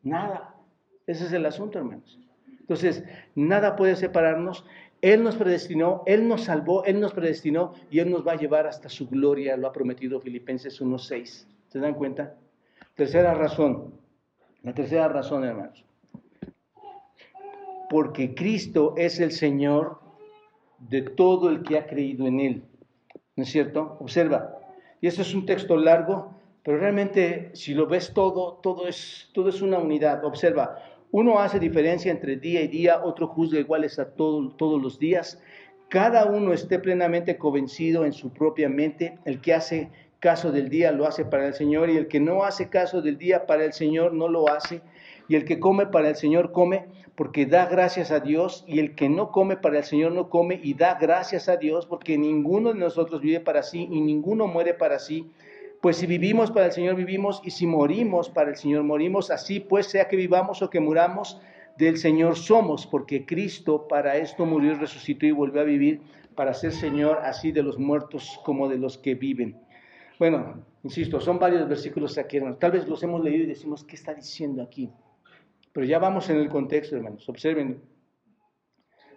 [0.03, 0.55] Nada.
[1.07, 2.21] Ese es el asunto, hermanos.
[2.61, 4.65] Entonces, nada puede separarnos.
[5.03, 8.69] Él nos predestinó, Él nos salvó, Él nos predestinó y Él nos va a llevar
[8.69, 11.47] hasta su gloria, lo ha prometido Filipenses 1.6.
[11.69, 12.37] ¿Se dan cuenta?
[12.95, 13.95] Tercera razón,
[14.63, 15.85] la tercera razón, hermanos.
[17.91, 19.99] Porque Cristo es el Señor
[20.79, 22.63] de todo el que ha creído en Él.
[23.35, 23.97] ¿No es cierto?
[23.99, 24.57] Observa.
[25.01, 29.49] Y eso es un texto largo, pero realmente si lo ves todo, todo es, todo
[29.49, 30.25] es una unidad.
[30.25, 30.79] Observa,
[31.13, 35.39] uno hace diferencia entre día y día, otro juzga iguales a todos los días.
[35.91, 39.19] Cada uno esté plenamente convencido en su propia mente.
[39.27, 42.45] El que hace caso del día lo hace para el Señor y el que no
[42.45, 44.81] hace caso del día para el Señor no lo hace.
[45.29, 48.95] Y el que come para el Señor come porque da gracias a Dios y el
[48.95, 52.73] que no come para el Señor no come y da gracias a Dios porque ninguno
[52.73, 55.31] de nosotros vive para sí y ninguno muere para sí.
[55.83, 59.33] Pues si vivimos para el Señor vivimos y si morimos para el Señor morimos.
[59.33, 61.41] Así pues, sea que vivamos o que muramos,
[61.77, 66.01] del Señor somos, porque Cristo para esto murió resucitó y volvió a vivir
[66.37, 69.61] para ser Señor así de los muertos como de los que viven.
[70.21, 72.61] Bueno, insisto, son varios versículos aquí, hermanos.
[72.61, 74.89] Tal vez los hemos leído y decimos, ¿qué está diciendo aquí?
[75.73, 77.29] Pero ya vamos en el contexto, hermanos.
[77.29, 77.83] Observen.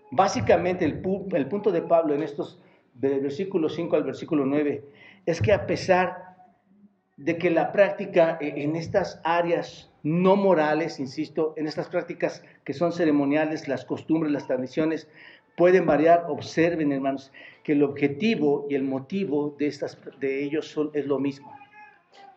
[0.09, 2.59] Básicamente el, el punto de Pablo en estos,
[2.95, 4.83] del versículo 5 al versículo 9,
[5.27, 6.24] es que a pesar
[7.17, 12.73] de que la práctica e, en estas áreas no morales, insisto, en estas prácticas que
[12.73, 15.07] son ceremoniales, las costumbres, las tradiciones,
[15.57, 16.25] pueden variar.
[16.29, 17.31] Observen, hermanos,
[17.63, 21.51] que el objetivo y el motivo de, estas, de ellos son, es lo mismo.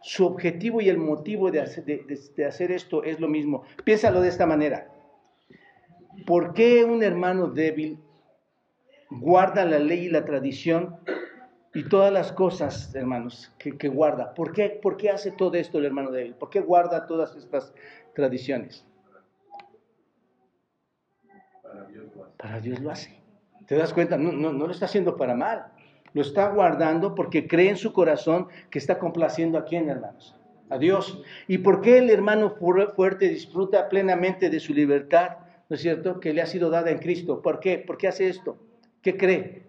[0.01, 3.65] Su objetivo y el motivo de hacer, de hacer esto es lo mismo.
[3.85, 4.89] Piénsalo de esta manera.
[6.25, 7.99] ¿Por qué un hermano débil
[9.11, 10.97] guarda la ley y la tradición
[11.75, 14.35] y todas las cosas, hermanos, que, guarda.
[14.35, 16.35] ¿Por qué, ¿Por qué hace todo esto el hermano de él?
[16.35, 17.75] ¿Por qué guarda todas estas
[18.15, 18.85] tradiciones?
[22.37, 23.21] Para Dios lo hace.
[23.67, 24.17] ¿Te das cuenta?
[24.17, 25.67] No, no, no lo está haciendo para mal.
[26.15, 30.35] Lo está guardando porque cree en su corazón que está complaciendo a quién, hermanos?
[30.71, 31.23] A Dios.
[31.47, 35.39] ¿Y por qué el hermano fuerte disfruta plenamente de su libertad?
[35.69, 36.19] ¿No es cierto?
[36.19, 37.43] Que le ha sido dada en Cristo.
[37.43, 37.79] ¿Por qué?
[37.79, 38.57] ¿Por qué hace esto?
[39.03, 39.68] ¿Qué cree?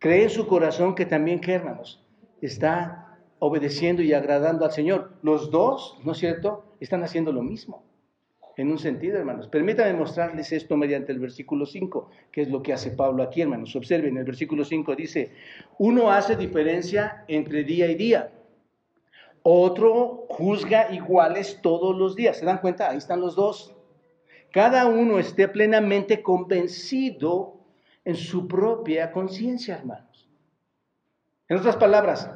[0.00, 2.04] Cree en su corazón que también, hermanos,
[2.40, 5.12] está obedeciendo y agradando al Señor.
[5.22, 7.84] Los dos, ¿no es cierto?, están haciendo lo mismo.
[8.56, 9.48] en un sentido, hermanos.
[9.48, 13.74] Permítanme mostrarles esto mediante el versículo 5, que es lo que hace Pablo aquí, hermanos.
[13.74, 15.32] Observen, el versículo 5 dice,
[15.78, 18.32] uno hace diferencia entre día y día,
[19.42, 22.36] otro juzga iguales todos los días.
[22.38, 22.90] ¿Se dan cuenta?
[22.90, 23.74] Ahí están los dos.
[24.52, 27.59] Cada uno esté plenamente convencido
[28.04, 30.28] en su propia conciencia, hermanos.
[31.48, 32.30] En otras palabras,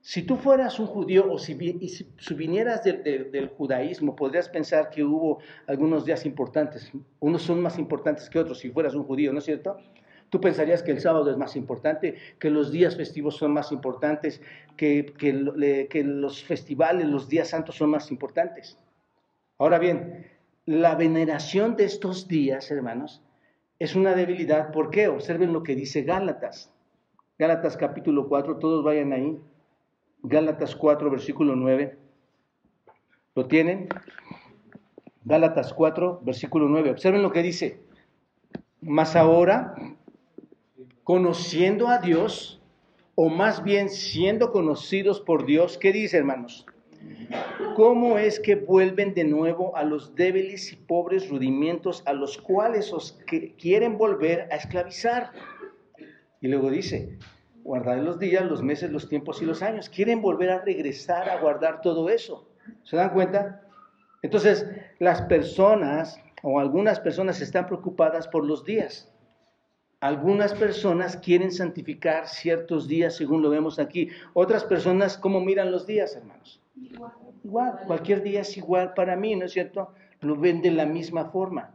[0.00, 1.54] si tú fueras un judío o si,
[2.34, 6.90] vinieras del judaísmo, podrías pensar que hubo algunos días importantes.
[7.20, 9.76] Unos son más importantes que otros si fueras un judío, ¿no es cierto?
[10.28, 14.40] Tú pensarías que el sábado es más importante, que los días festivos son más importantes,
[14.76, 18.78] que los festivales, los días santos son más importantes.
[19.58, 20.26] Ahora bien,
[20.66, 23.22] la veneración de estos días, hermanos,
[23.82, 24.70] es una debilidad.
[24.70, 25.08] ¿Por qué?
[25.08, 26.72] Observen lo que dice Gálatas.
[27.36, 29.40] Gálatas capítulo 4, todos vayan ahí.
[30.22, 31.98] Gálatas 4, versículo 9.
[33.34, 33.88] ¿Lo tienen?
[35.24, 36.92] Gálatas 4, versículo 9.
[36.92, 37.80] Observen lo que dice.
[38.80, 39.74] Mas ahora,
[41.02, 42.62] conociendo a Dios,
[43.16, 46.66] o más bien siendo conocidos por Dios, ¿qué dice, hermanos?
[47.76, 52.92] ¿Cómo es que vuelven de nuevo a los débiles y pobres rudimientos a los cuales
[52.92, 53.18] os
[53.58, 55.30] quieren volver a esclavizar?
[56.40, 57.18] Y luego dice,
[57.64, 59.88] guardar los días, los meses, los tiempos y los años.
[59.88, 62.48] Quieren volver a regresar a guardar todo eso.
[62.82, 63.62] ¿Se dan cuenta?
[64.22, 64.66] Entonces,
[64.98, 69.10] las personas o algunas personas están preocupadas por los días.
[70.00, 74.10] Algunas personas quieren santificar ciertos días, según lo vemos aquí.
[74.34, 76.61] Otras personas, ¿cómo miran los días, hermanos?
[76.76, 77.80] Igual.
[77.86, 79.92] Cualquier día es igual para mí, ¿no es cierto?
[80.20, 81.74] Lo ven de la misma forma.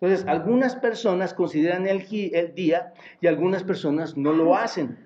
[0.00, 4.98] Entonces, algunas personas consideran el, el día y algunas personas no lo hacen.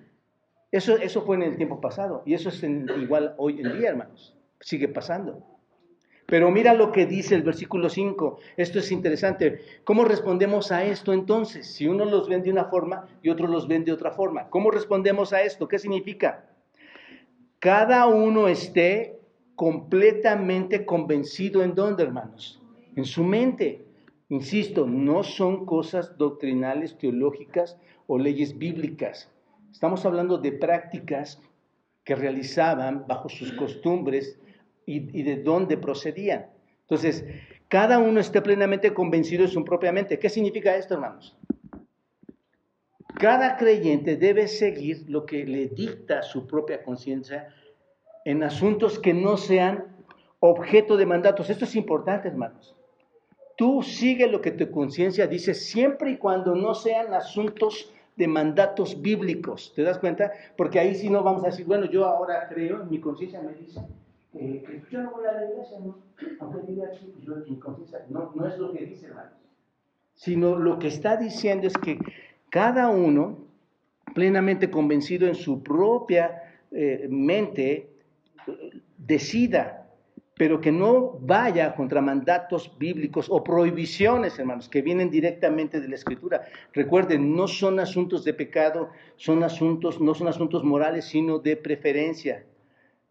[0.72, 4.36] Eso, eso fue en el tiempo pasado y eso es igual hoy en día, hermanos.
[4.60, 5.46] Sigue pasando.
[6.26, 8.38] Pero mira lo que dice el versículo 5.
[8.56, 9.60] Esto es interesante.
[9.84, 11.66] ¿Cómo respondemos a esto entonces?
[11.66, 14.50] Si uno los ven de una forma y otro los ven de otra forma.
[14.50, 15.68] ¿Cómo respondemos a esto?
[15.68, 16.44] ¿Qué significa?
[17.60, 19.17] Cada uno esté
[19.58, 22.62] completamente convencido en dónde, hermanos?
[22.94, 23.84] En su mente.
[24.28, 29.28] Insisto, no son cosas doctrinales, teológicas o leyes bíblicas.
[29.72, 31.42] Estamos hablando de prácticas
[32.04, 34.38] que realizaban bajo sus costumbres
[34.86, 36.46] y, de dónde procedían.
[36.82, 37.24] Entonces,
[37.66, 40.20] cada uno esté plenamente convencido de su propia mente.
[40.20, 41.36] ¿Qué significa esto, hermanos?
[43.18, 47.48] Cada creyente debe seguir lo que le dicta su propia conciencia
[48.24, 49.84] en asuntos que no sean
[50.40, 51.50] objeto de mandatos.
[51.50, 52.76] Esto es importante, hermanos.
[53.56, 59.00] Tú sigue lo que tu conciencia dice siempre y cuando no sean asuntos de mandatos
[59.00, 59.72] bíblicos.
[59.74, 60.32] ¿Te das cuenta?
[60.56, 63.80] Porque ahí sí no vamos a decir, bueno, yo ahora creo, mi conciencia me dice
[64.32, 65.98] que yo no voy a la iglesia, ¿no?
[66.40, 69.32] aunque diga aquí, yo mi conciencia, no, no es lo que dice, hermanos.
[70.14, 71.98] Sino lo que está diciendo es que
[72.50, 73.38] cada uno,
[74.14, 77.88] plenamente convencido en su propia eh, mente,
[78.96, 79.88] decida
[80.38, 85.96] pero que no vaya contra mandatos bíblicos o prohibiciones, hermanos, que vienen directamente de la
[85.96, 86.42] Escritura.
[86.72, 92.46] Recuerden, no son asuntos de pecado, son asuntos, no son asuntos morales, sino de preferencia.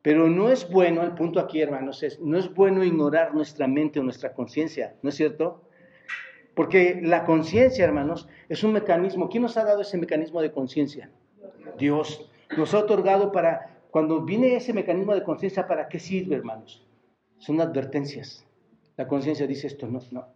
[0.02, 4.00] Pero no es bueno, el punto aquí, hermanos, es, no es bueno ignorar nuestra mente
[4.00, 5.63] o nuestra conciencia, ¿no es cierto?
[6.56, 9.28] Porque la conciencia, hermanos, es un mecanismo.
[9.28, 11.12] ¿Quién nos ha dado ese mecanismo de conciencia?
[11.78, 12.32] Dios.
[12.56, 16.88] Nos ha otorgado para, cuando viene ese mecanismo de conciencia, ¿para qué sirve, hermanos?
[17.39, 18.45] son advertencias.
[18.95, 20.28] La conciencia dice esto no, no,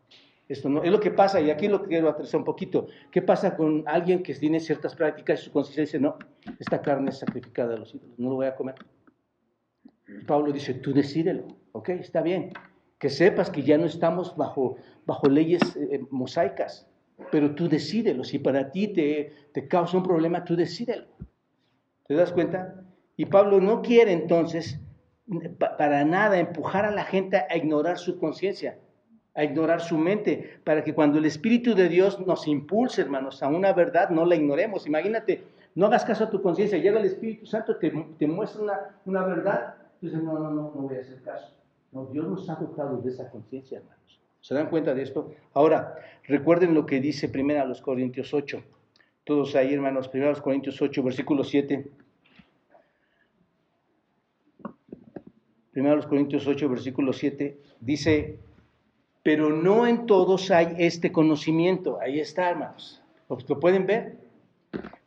[0.47, 0.83] esto no.
[0.83, 2.87] Es lo que pasa, y aquí lo quiero aterrizar un poquito.
[3.11, 6.17] ¿Qué pasa con alguien que tiene ciertas prácticas y su conciencia dice, no,
[6.59, 8.75] esta carne es sacrificada a los ídolos, no lo voy a comer?
[10.27, 12.51] Pablo dice, tú decídelo, ok, está bien.
[12.99, 16.87] Que sepas que ya no estamos bajo, bajo leyes eh, mosaicas,
[17.31, 18.23] pero tú decídelo.
[18.23, 21.05] Si para ti te, te causa un problema, tú decídelo.
[22.05, 22.83] ¿Te das cuenta?
[23.21, 24.79] Y Pablo no quiere entonces
[25.77, 28.79] para nada empujar a la gente a ignorar su conciencia,
[29.35, 33.47] a ignorar su mente, para que cuando el Espíritu de Dios nos impulse, hermanos, a
[33.47, 34.87] una verdad, no la ignoremos.
[34.87, 35.43] Imagínate,
[35.75, 39.75] no hagas caso a tu conciencia, llega el Espíritu Santo, te, muestra una, una verdad,
[40.01, 41.53] dices, no, no, no, no voy a hacer caso.
[41.91, 44.19] No, Dios nos ha dotado de esa conciencia, hermanos.
[44.39, 45.31] ¿Se dan cuenta de esto?
[45.53, 48.63] Ahora, recuerden lo que dice primero a los Corintios 8.
[49.25, 51.91] Todos ahí, hermanos, primero a los Corintios 8, versículo 7.
[55.71, 58.39] Primero los Corintios 8, versículo 7, dice,
[59.23, 61.99] pero no en todos hay este conocimiento.
[62.01, 63.01] Ahí está, hermanos.
[63.29, 64.17] ¿Lo pueden ver?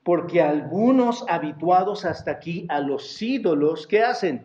[0.02, 4.42] Porque algunos habituados hasta aquí a los ídolos, ¿qué hacen?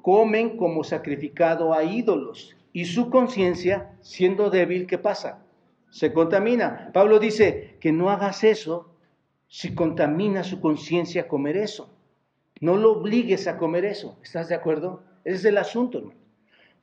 [0.00, 5.42] Comen como sacrificado a ídolos y su conciencia, siendo débil, ¿qué pasa?
[5.90, 6.90] Se contamina.
[6.94, 8.90] Pablo dice que no hagas eso
[9.48, 11.90] si contamina su conciencia comer eso.
[12.60, 14.18] No lo obligues a comer eso.
[14.22, 15.02] ¿Estás de acuerdo?
[15.24, 16.18] Ese es el asunto, hermano.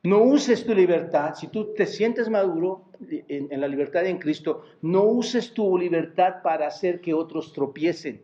[0.03, 1.33] No uses tu libertad.
[1.35, 6.43] Si tú te sientes maduro en, en, la libertad en Cristo, no uses tu libertad
[6.43, 8.21] para hacer que otros tropiecen.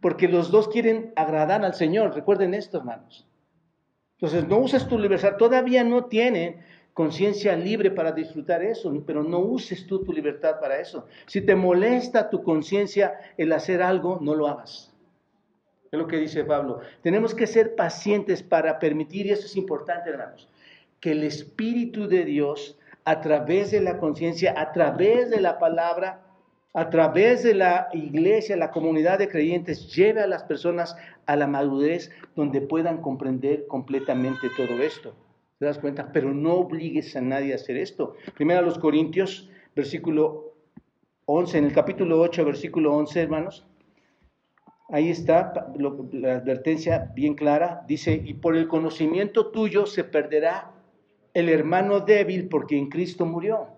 [0.00, 2.14] Porque los dos quieren agradar al Señor.
[2.14, 3.26] Recuerden esto, hermanos.
[4.18, 5.36] Entonces, no uses tu libertad.
[5.38, 6.60] Todavía no tienen
[6.92, 11.06] conciencia libre para disfrutar eso, pero no uses tú tu libertad para eso.
[11.26, 14.89] Si te molesta tu conciencia el hacer algo, no lo hagas.
[15.92, 16.80] Es lo que dice Pablo.
[17.02, 20.48] Tenemos que ser pacientes para permitir, y eso es importante, hermanos,
[21.00, 26.22] que el Espíritu de Dios, a través de la conciencia, a través de la palabra,
[26.74, 31.48] a través de la iglesia, la comunidad de creyentes, lleve a las personas a la
[31.48, 35.14] madurez donde puedan comprender completamente todo esto.
[35.58, 36.12] ¿Te das cuenta?
[36.12, 38.14] Pero no obligues a nadie a hacer esto.
[38.36, 40.54] Primero a los Corintios, versículo
[41.26, 43.66] 11, en el capítulo 8, versículo 11, hermanos.
[44.92, 45.52] Ahí está
[46.12, 47.84] la advertencia bien clara.
[47.86, 50.72] Dice, y por el conocimiento tuyo se perderá
[51.32, 53.68] el hermano débil porque en Cristo murió.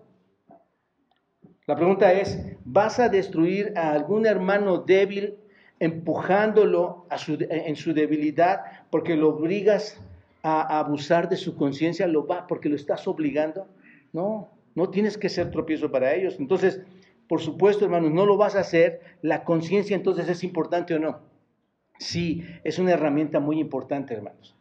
[1.65, 5.35] La pregunta es, ¿vas a destruir a algún hermano débil
[5.79, 10.01] empujándolo en su debilidad porque lo obligas
[10.41, 12.07] a, abusar de su conciencia?
[12.07, 13.67] ¿Lo va porque lo estás obligando?
[14.11, 16.37] No, no tienes que ser tropiezo para ellos.
[16.39, 16.81] Entonces,
[17.27, 19.01] por supuesto, hermanos, no lo vas a hacer.
[19.21, 21.21] La conciencia entonces es importante o no.
[21.97, 24.55] Sí, es una herramienta muy importante, hermanos.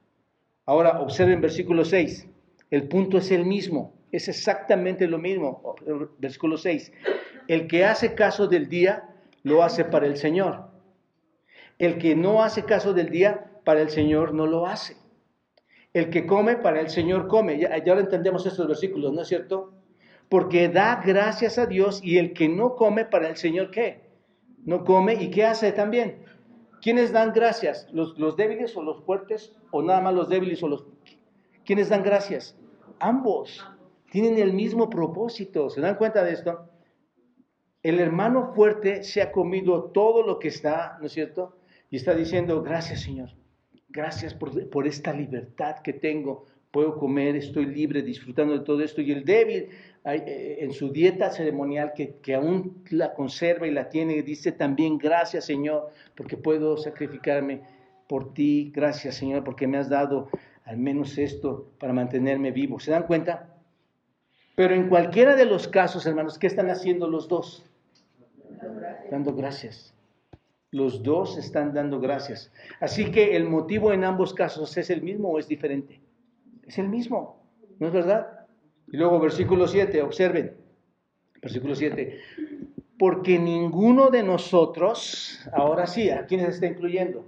[0.65, 2.29] Ahora, observen versículo 6.
[2.71, 3.95] El punto es el mismo.
[4.13, 5.75] Es exactamente lo mismo.
[6.19, 6.93] Versículo 6.
[7.49, 9.09] El que hace caso del día,
[9.43, 10.71] lo hace para el Señor.
[11.79, 14.97] El que no hace caso del día, para el Señor no lo hace.
[15.93, 17.59] El que come, para el Señor come.
[17.59, 19.72] Ya, ya entendemos estos versículos, ¿no es cierto?
[20.33, 24.01] Porque da gracias a Dios y el que no come, para el Señor, ¿qué?
[24.65, 26.25] No come y ¿qué hace también?
[26.81, 27.87] ¿Quiénes dan gracias?
[27.93, 29.55] ¿Los, ¿Los débiles o los fuertes?
[29.73, 30.87] ¿O nada más los débiles o los...
[31.67, 32.57] ¿Quiénes dan gracias?
[32.99, 33.63] Ambos
[34.11, 35.69] tienen el mismo propósito.
[35.69, 36.67] ¿Se dan cuenta de esto?
[37.83, 41.59] El hermano fuerte se ha comido todo lo que está, ¿no es cierto?
[41.91, 43.29] Y está diciendo, gracias Señor,
[43.91, 46.47] gracias por, esta libertad que tengo.
[46.73, 49.01] Puedo comer, estoy libre, disfrutando de todo esto.
[49.01, 49.69] Y el débil,
[50.05, 54.99] eh, en su dieta ceremonial, que, que aún la conserva y la tiene, dice también,
[54.99, 57.61] gracias Señor, porque puedo sacrificarme
[58.09, 58.73] por ti.
[58.75, 60.29] Gracias Señor, porque me has dado
[60.65, 62.81] al menos esto para mantenerme vivo.
[62.81, 63.49] ¿Se dan cuenta?
[64.55, 67.65] Pero en cualquiera de los casos, hermanos, ¿qué están haciendo los dos?
[69.11, 69.95] Dando gracias.
[70.71, 72.51] Los dos están dando gracias.
[72.81, 76.01] Así que el motivo en ambos casos es el mismo o es diferente.
[76.67, 77.43] Es el mismo,
[77.79, 78.47] ¿no es verdad?
[78.91, 80.57] Y luego versículo 7, observen.
[81.41, 82.21] Versículo 7.
[82.99, 87.25] Porque ninguno de nosotros, ahora sí, ¿a quiénes está incluyendo?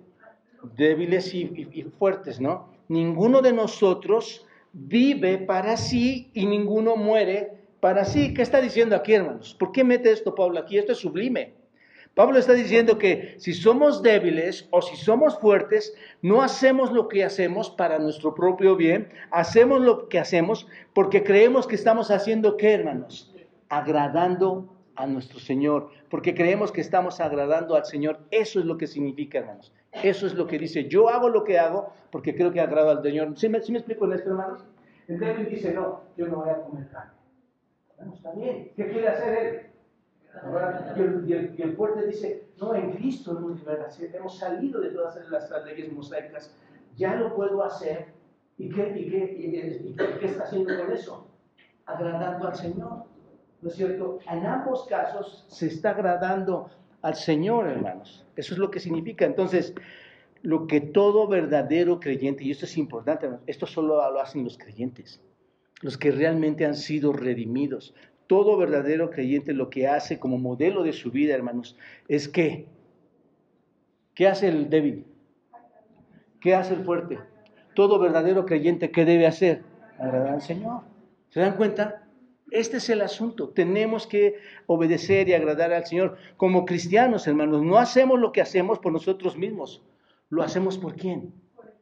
[0.76, 2.68] Débiles y, y fuertes, ¿no?
[2.88, 8.34] Ninguno de nosotros vive para sí y ninguno muere para sí.
[8.34, 9.54] ¿Qué está diciendo aquí, hermanos?
[9.58, 10.78] ¿Por qué mete esto Pablo aquí?
[10.78, 11.54] Esto es sublime.
[12.14, 17.24] Pablo está diciendo que si somos débiles o si somos fuertes, no hacemos lo que
[17.24, 22.74] hacemos para nuestro propio bien, hacemos lo que hacemos porque creemos que estamos haciendo qué,
[22.74, 23.34] hermanos?
[23.68, 28.20] Agradando a nuestro Señor, porque creemos que estamos agradando al Señor.
[28.30, 29.72] Eso es lo que significa, hermanos.
[29.90, 30.88] Eso es lo que dice.
[30.88, 33.36] Yo hago lo que hago porque creo que agrado al Señor.
[33.36, 34.64] ¿Sí me, me explico en esto, hermanos?
[35.08, 37.12] El débil dice, no, yo no voy a comer carne.
[38.14, 38.70] Está bien.
[38.76, 39.73] ¿Qué quiere hacer él?
[40.96, 43.38] Y el, y, el, fuerte dice, no, en Cristo
[44.12, 46.54] hemos salido de todas las leyes mosaicas,
[46.96, 48.06] ya lo puedo hacer.
[48.58, 51.26] ¿Y qué, y qué, y qué está haciendo con eso?
[51.86, 53.04] Agradando al Señor.
[53.62, 54.18] ¿No es cierto?
[54.30, 56.68] En ambos casos se está agradando
[57.02, 58.24] al Señor, hermanos.
[58.36, 59.24] Eso es lo que significa.
[59.24, 59.74] Entonces,
[60.42, 65.22] lo que todo verdadero creyente, y esto es importante, esto solo lo hacen los creyentes,
[65.80, 67.94] los que realmente han sido redimidos.
[68.26, 71.76] Todo verdadero creyente lo que hace como modelo de su vida, hermanos,
[72.08, 72.66] es que,
[74.14, 75.04] ¿qué hace el débil?
[76.40, 77.18] ¿Qué hace el fuerte?
[77.74, 79.62] Todo verdadero creyente, ¿qué debe hacer?
[79.98, 80.82] Agradar al Señor.
[81.30, 82.06] ¿Se dan cuenta?
[82.50, 83.48] Este es el asunto.
[83.48, 86.16] Tenemos que obedecer y agradar al Señor.
[86.36, 89.82] Como cristianos, hermanos, no hacemos lo que hacemos por nosotros mismos.
[90.28, 91.34] ¿Lo hacemos por quién?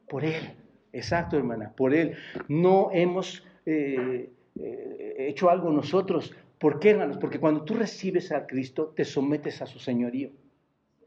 [0.09, 0.55] Por Él.
[0.93, 2.17] Exacto, hermana, por Él.
[2.49, 4.31] No hemos eh,
[4.61, 6.35] eh, hecho algo nosotros.
[6.59, 7.19] ¿Por qué, hermanos?
[7.19, 10.31] Porque cuando tú recibes a Cristo, te sometes a su señorío.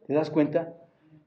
[0.08, 0.74] ¿Te das cuenta?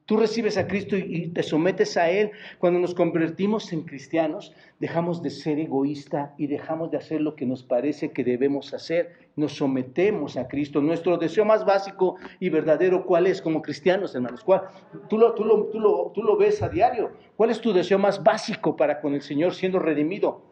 [0.09, 2.31] Tú recibes a Cristo y te sometes a Él.
[2.59, 7.45] Cuando nos convertimos en cristianos, dejamos de ser egoísta y dejamos de hacer lo que
[7.45, 9.13] nos parece que debemos hacer.
[9.37, 10.81] Nos sometemos a Cristo.
[10.81, 14.43] Nuestro deseo más básico y verdadero, ¿cuál es como cristianos, hermanos?
[14.43, 14.63] ¿Cuál?
[15.11, 17.13] Tú, lo, tú, lo, tú, lo, tú lo ves a diario.
[17.37, 20.43] ¿Cuál es tu deseo más básico para con el Señor siendo redimido?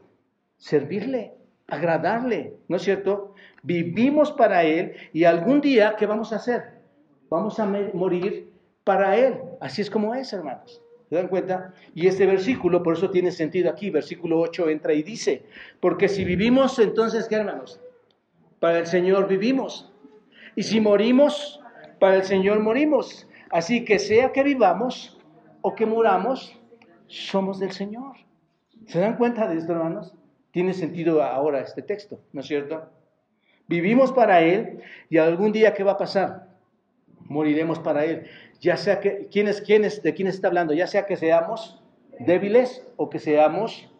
[0.58, 1.32] Servirle,
[1.68, 3.34] agradarle, ¿no es cierto?
[3.62, 6.76] Vivimos para Él y algún día, ¿qué vamos a hacer?
[7.28, 8.52] Vamos a morir
[8.84, 9.40] para Él.
[9.60, 10.80] Así es como es, hermanos.
[11.08, 11.72] ¿Se dan cuenta?
[11.94, 15.44] Y este versículo, por eso tiene sentido aquí, versículo 8 entra y dice,
[15.80, 17.80] porque si vivimos, entonces, ¿qué hermanos?
[18.58, 19.92] Para el Señor vivimos.
[20.56, 21.60] Y si morimos,
[22.00, 23.28] para el Señor morimos.
[23.50, 25.18] Así que sea que vivamos
[25.62, 26.58] o que muramos,
[27.06, 28.16] somos del Señor.
[28.86, 30.15] ¿Se dan cuenta de esto, hermanos?
[30.56, 32.88] Tiene sentido ahora este texto, ¿no es cierto?
[33.68, 34.80] Vivimos para Él
[35.10, 36.48] y algún día, ¿qué va a pasar?
[37.28, 38.26] Moriremos para Él
[38.60, 40.72] ya sea que, ¿quién es, quién ¿de quién está hablando?
[40.72, 41.78] Ya sea que seamos
[42.18, 43.90] débiles o que seamos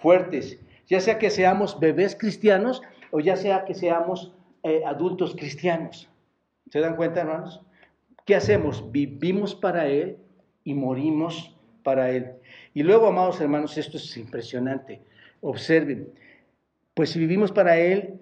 [0.00, 4.32] fuertes, ya sea que seamos bebés cristianos o ya sea que seamos
[4.62, 6.08] eh, adultos cristianos.
[6.70, 7.62] ¿Se dan cuenta, hermanos?
[8.24, 8.92] ¿Qué hacemos?
[8.92, 10.18] Vivimos para Él
[10.62, 12.34] y morimos para Él.
[12.74, 15.02] Y luego, amados hermanos, esto es impresionante.
[15.40, 16.08] Observen,
[16.94, 18.18] pues si vivimos para Él,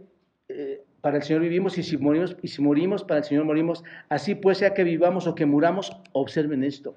[0.49, 3.85] eh, para el Señor vivimos y si morimos, y si morimos, para el Señor morimos.
[4.09, 6.97] Así pues, sea que vivamos o que muramos, observen esto.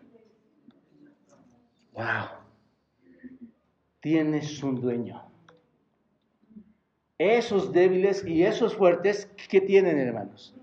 [1.93, 2.29] Wow.
[3.99, 5.21] Tienes un dueño.
[7.17, 10.55] Esos débiles y esos fuertes, ¿qué tienen, hermanos?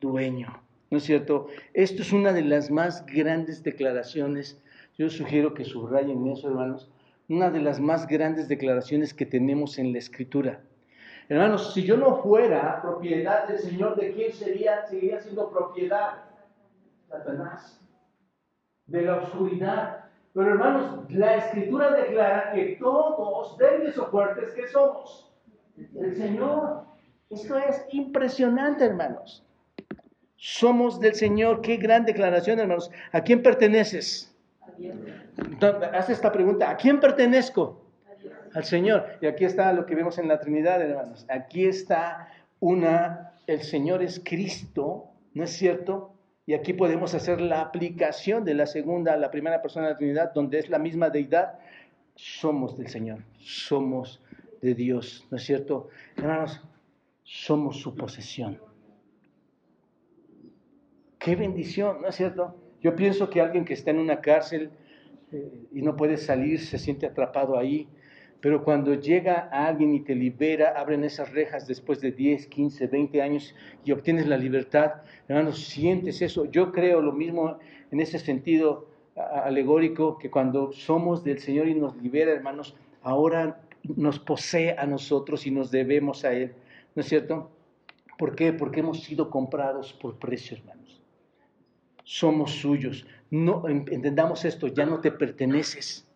[0.00, 0.60] Dueño.
[0.90, 1.48] ¿No es cierto?
[1.74, 4.60] Esto es una de las más grandes declaraciones.
[4.98, 6.90] Yo sugiero que subrayen eso, hermanos.
[7.28, 10.60] Una de las más grandes declaraciones que tenemos en la Escritura.
[11.28, 14.86] Hermanos, si yo no fuera propiedad del Señor, ¿de quién sería?
[14.86, 16.22] Seguiría siendo propiedad.
[17.08, 17.80] Satanás.
[18.86, 20.04] De la oscuridad.
[20.32, 25.32] Pero hermanos, la escritura declara que todos, débiles o fuertes, ¿qué somos?
[25.76, 26.84] El Señor.
[27.30, 29.44] Esto es impresionante, hermanos.
[30.36, 31.60] Somos del Señor.
[31.60, 32.90] Qué gran declaración, hermanos.
[33.10, 34.35] ¿A quién perteneces?
[35.92, 36.70] Haz esta pregunta.
[36.70, 37.86] ¿A quién pertenezco?
[38.56, 39.04] al Señor.
[39.20, 41.26] Y aquí está lo que vemos en la Trinidad, hermanos.
[41.28, 46.14] Aquí está una, el Señor es Cristo, ¿no es cierto?
[46.46, 49.98] Y aquí podemos hacer la aplicación de la segunda a la primera persona de la
[49.98, 51.58] Trinidad, donde es la misma deidad.
[52.14, 54.22] Somos del Señor, somos
[54.62, 55.90] de Dios, ¿no es cierto?
[56.16, 56.62] Hermanos,
[57.24, 58.58] somos su posesión.
[61.18, 62.54] Qué bendición, ¿no es cierto?
[62.82, 64.70] Yo pienso que alguien que está en una cárcel
[65.32, 67.88] eh, y no puede salir, se siente atrapado ahí,
[68.40, 73.22] pero cuando llega alguien y te libera, abren esas rejas después de 10, 15, 20
[73.22, 73.54] años
[73.84, 76.44] y obtienes la libertad, hermanos, sientes eso.
[76.44, 77.58] Yo creo lo mismo
[77.90, 84.18] en ese sentido alegórico, que cuando somos del Señor y nos libera, hermanos, ahora nos
[84.18, 86.52] posee a nosotros y nos debemos a Él.
[86.94, 87.50] ¿No es cierto?
[88.18, 88.52] ¿Por qué?
[88.52, 90.85] Porque hemos sido comprados por precio, hermanos.
[92.06, 93.04] Somos suyos.
[93.30, 96.06] No entendamos esto, ya no te perteneces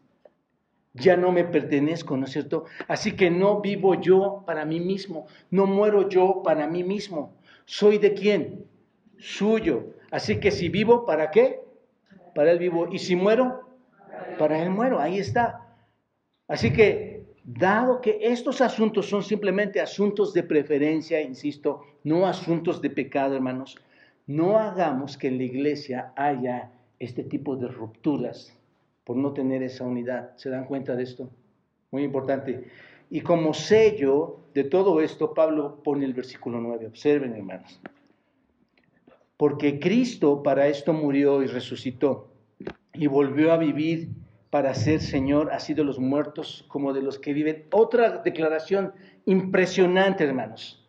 [0.94, 2.64] ya no me pertenezco, ¿no es cierto?
[2.88, 7.34] Así que no vivo yo para mí mismo, no muero yo para mí mismo.
[7.64, 8.64] ¿Soy de quién?
[9.18, 9.94] Suyo.
[10.10, 11.60] Así que si vivo, ¿para qué?
[12.34, 12.88] Para Él vivo.
[12.90, 13.60] Y si muero,
[14.38, 14.98] para Él muero.
[14.98, 15.76] Ahí está.
[16.48, 22.90] Así que, dado que estos asuntos son simplemente asuntos de preferencia, insisto, no asuntos de
[22.90, 23.78] pecado, hermanos,
[24.30, 26.70] no hagamos que en la iglesia haya
[27.00, 28.56] este tipo de rupturas
[29.02, 30.36] por no tener esa unidad.
[30.36, 31.30] ¿Se dan cuenta de esto?
[31.90, 32.68] Muy importante.
[33.10, 36.86] Y como sello de todo esto, Pablo pone el versículo 9.
[36.86, 37.80] Observen, hermanos.
[39.36, 42.28] Porque Cristo para esto murió y resucitó
[42.94, 44.10] y volvió a vivir
[44.50, 47.64] para ser Señor, así de los muertos como de los que viven.
[47.72, 48.92] Otra declaración
[49.26, 50.79] impresionante, hermanos.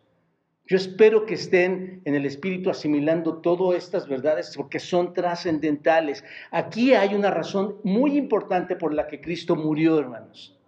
[0.66, 6.24] Yo espero que estén en el espíritu asimilando todas estas verdades porque son trascendentales.
[6.50, 10.58] Aquí hay una razón muy importante por la que Cristo murió, hermanos.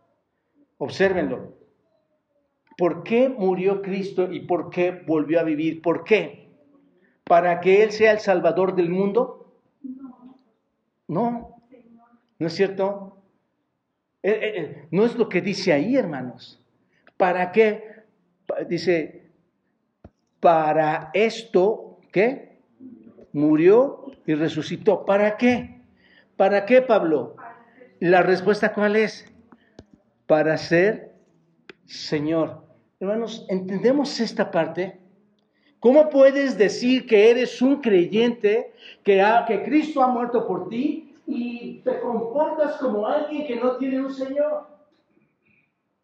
[0.78, 1.54] Obsérvenlo.
[2.76, 5.80] ¿Por qué murió Cristo y por qué volvió a vivir?
[5.80, 6.48] ¿Por qué?
[7.22, 9.54] ¿Para que Él sea el Salvador del mundo?
[11.06, 11.56] No.
[12.38, 13.16] ¿No es cierto?
[14.22, 16.60] Eh, eh, eh, no es lo que dice ahí, hermanos.
[17.16, 18.04] ¿Para qué?
[18.68, 19.23] Dice,
[20.44, 22.58] para esto, ¿qué?
[23.32, 25.06] Murió y resucitó.
[25.06, 25.80] ¿Para qué?
[26.36, 27.36] ¿Para qué, Pablo?
[27.98, 29.24] La respuesta cuál es?
[30.26, 31.14] Para ser
[31.86, 32.62] Señor.
[33.00, 35.00] Hermanos, ¿entendemos esta parte?
[35.80, 41.80] ¿Cómo puedes decir que eres un creyente, que, que Cristo ha muerto por ti y
[41.84, 44.66] te comportas como alguien que no tiene un Señor?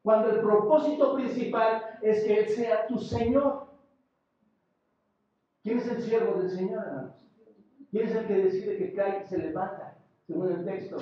[0.03, 3.68] Cuando el propósito principal es que Él sea tu Señor.
[5.62, 7.14] ¿Quién es el siervo del Señor, hermanos?
[7.90, 9.96] ¿Quién es el que decide que cae y se levanta?
[10.26, 10.98] Según el texto.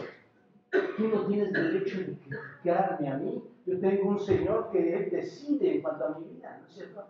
[0.96, 3.42] Tú no tienes derecho de criticarme a mí.
[3.66, 7.06] Yo tengo un Señor que Él decide en cuanto a mi vida, ¿no es cierto?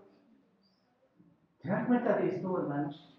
[1.62, 3.16] ¿Se dan cuenta de esto, hermanos?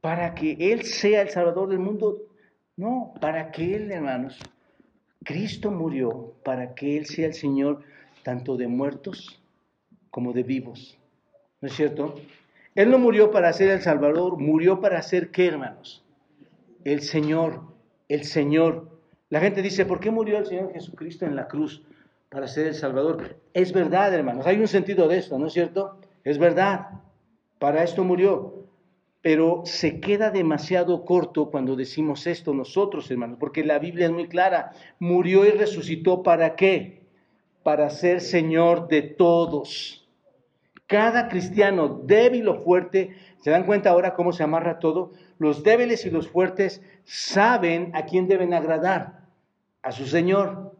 [0.00, 2.18] Para que Él sea el Salvador del mundo.
[2.76, 4.38] No, para que Él, hermanos,
[5.24, 7.82] Cristo murió para que Él sea el Señor
[8.22, 9.42] tanto de muertos
[10.10, 10.98] como de vivos.
[11.60, 12.14] ¿No es cierto?
[12.74, 16.04] Él no murió para ser el Salvador, murió para ser qué, hermanos?
[16.84, 17.62] El Señor,
[18.08, 18.88] el Señor.
[19.30, 21.82] La gente dice, ¿por qué murió el Señor Jesucristo en la cruz?
[22.28, 23.36] Para ser el Salvador.
[23.52, 25.98] Es verdad, hermanos, hay un sentido de esto, ¿no es cierto?
[26.24, 26.90] Es verdad.
[27.58, 28.54] Para esto murió.
[29.20, 34.28] Pero se queda demasiado corto cuando decimos esto nosotros, hermanos, porque la Biblia es muy
[34.28, 34.72] clara.
[35.00, 37.02] Murió y resucitó para qué?
[37.64, 40.07] Para ser Señor de todos.
[40.88, 45.12] Cada cristiano débil o fuerte, ¿se dan cuenta ahora cómo se amarra todo?
[45.38, 49.20] Los débiles y los fuertes saben a quién deben agradar,
[49.82, 50.74] a su Señor.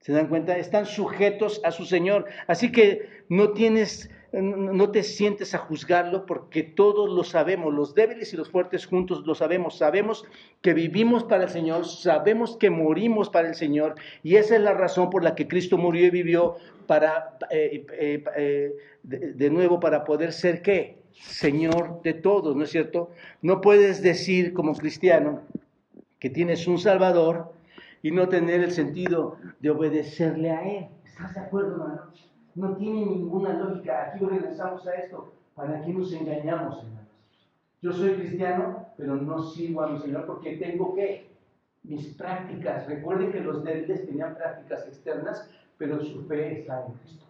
[0.00, 0.58] ¿Se dan cuenta?
[0.58, 2.26] Están sujetos a su Señor.
[2.46, 4.10] Así que no tienes
[4.42, 9.26] no te sientes a juzgarlo porque todos lo sabemos, los débiles y los fuertes juntos
[9.26, 10.24] lo sabemos, sabemos
[10.60, 14.74] que vivimos para el Señor, sabemos que morimos para el Señor y esa es la
[14.74, 16.56] razón por la que Cristo murió y vivió
[16.86, 20.98] para, eh, eh, eh, de, nuevo, para poder ser qué?
[21.12, 23.10] Señor de todos, ¿no es cierto?
[23.40, 25.42] No puedes decir como cristiano
[26.18, 27.52] que tienes un Salvador
[28.02, 30.88] y no tener el sentido de obedecerle a Él.
[31.06, 32.12] ¿Estás de acuerdo, hermano?
[32.56, 34.08] No tiene ninguna lógica.
[34.08, 35.32] Aquí regresamos a esto.
[35.54, 37.06] ¿Para qué nos engañamos, hermanos?
[37.82, 41.30] Yo soy cristiano, pero no sigo a mi Señor porque tengo que
[41.84, 42.86] mis prácticas.
[42.86, 47.26] Recuerden que los débiles tenían prácticas externas, pero su fe está en Cristo.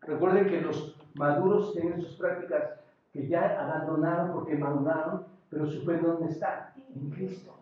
[0.00, 2.80] Recuerden que los maduros tienen sus prácticas
[3.12, 6.74] que ya abandonaron porque maduraron, pero su fe ¿dónde está?
[6.96, 7.54] En Cristo.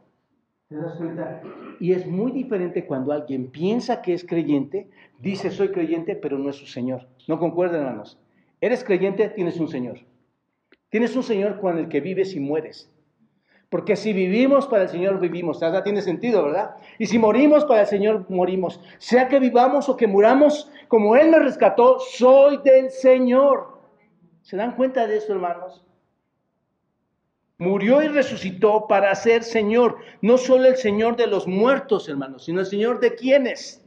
[0.70, 1.42] ¿Te das cuenta?
[1.80, 6.48] Y es muy diferente cuando alguien piensa que es creyente, dice soy creyente, pero no
[6.48, 7.08] es su Señor.
[7.26, 8.20] ¿No concuerdan, hermanos?
[8.60, 9.98] Eres creyente, tienes un Señor.
[10.88, 12.88] Tienes un Señor con el que vives y mueres.
[13.68, 15.58] Porque si vivimos para el Señor, vivimos.
[15.82, 16.76] Tiene sentido, ¿verdad?
[17.00, 18.80] Y si morimos para el Señor, morimos.
[18.98, 23.80] Sea que vivamos o que muramos, como Él me rescató, soy del Señor.
[24.42, 25.84] ¿Se dan cuenta de eso, hermanos?
[27.60, 32.60] Murió y resucitó para ser Señor, no solo el Señor de los muertos, hermanos, sino
[32.60, 33.86] el Señor de quienes?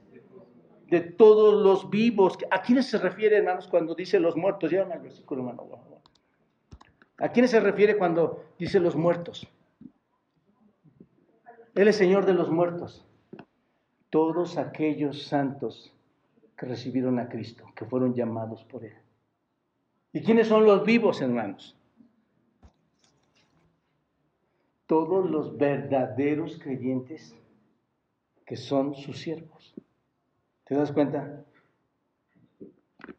[0.91, 2.37] De todos los vivos.
[2.51, 4.69] ¿A quiénes se refiere, hermanos, cuando dice los muertos?
[4.69, 5.67] Llévame al versículo, hermano.
[7.17, 9.47] ¿A quiénes se refiere cuando dice los muertos?
[11.73, 13.03] Él es Señor de los muertos.
[14.11, 15.91] Todos aquellos santos
[16.55, 18.93] que recibieron a Cristo, que fueron llamados por Él.
[20.11, 21.75] ¿Y quiénes son los vivos, hermanos?
[24.87, 27.35] Todos los verdaderos creyentes
[28.45, 29.73] que son sus siervos.
[30.65, 31.45] ¿Te das cuenta?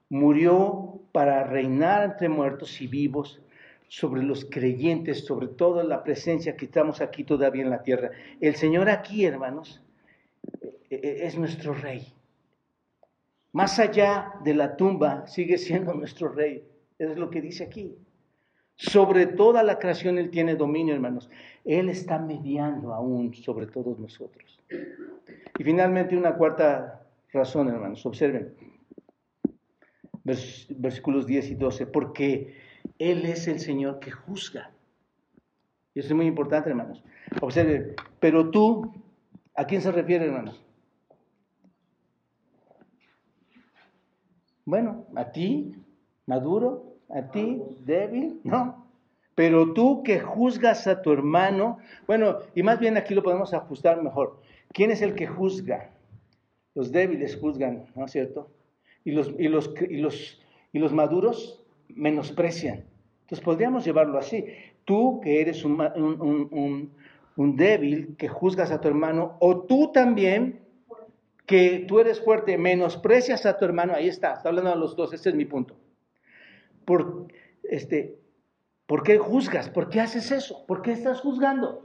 [0.09, 3.41] Murió para reinar entre muertos y vivos
[3.89, 8.11] sobre los creyentes, sobre toda la presencia que estamos aquí todavía en la tierra.
[8.41, 9.83] El Señor aquí, hermanos,
[10.91, 12.13] e-, e-, es nuestro rey.
[13.53, 16.65] Más allá de la tumba, sigue siendo nuestro rey.
[16.99, 17.97] Es lo que dice aquí.
[18.77, 21.31] Sobre toda la creación Él tiene dominio, hermanos.
[21.65, 24.61] Él está mediando aún sobre todos nosotros.
[25.59, 28.05] Y finalmente una cuarta razón, hermanos.
[28.05, 28.55] Observen.
[30.25, 31.87] versículos 10 y 12.
[31.87, 32.57] Porque
[32.99, 34.71] Él es el Señor que juzga.
[35.95, 37.05] Y eso es muy importante, hermanos.
[37.41, 37.95] Observen.
[38.19, 38.93] Pero tú,
[39.55, 40.61] ¿a quién se refiere, hermanos?
[44.65, 45.73] Bueno, a ti,
[46.27, 48.85] Maduro, a ti, débil, ¿no?
[49.35, 54.03] Pero tú que juzgas a tu hermano, bueno, y más bien aquí lo podemos ajustar
[54.03, 54.41] mejor.
[54.73, 55.91] ¿Quién es el que juzga?
[56.75, 58.49] Los débiles juzgan, ¿no es cierto?
[59.05, 60.41] Y los, y los, y los,
[60.73, 62.85] y los maduros menosprecian.
[63.23, 64.47] Entonces podríamos llevarlo así.
[64.85, 66.93] Tú que eres un, un,
[67.37, 70.61] un débil, que juzgas a tu hermano, o tú también
[71.47, 75.13] que tú eres fuerte, menosprecias a tu hermano, ahí está, está hablando de los dos,
[75.13, 75.77] ese es mi punto
[76.85, 77.29] por,
[77.63, 78.21] este,
[78.87, 79.71] ¿por qué juzgas?
[79.71, 80.67] ¿Por qué haces eso?
[80.67, 81.81] ¿Por qué estás juzgando?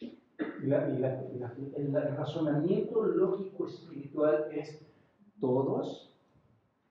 [0.00, 4.80] el razonamiento lógico espiritual es,
[5.38, 6.16] todos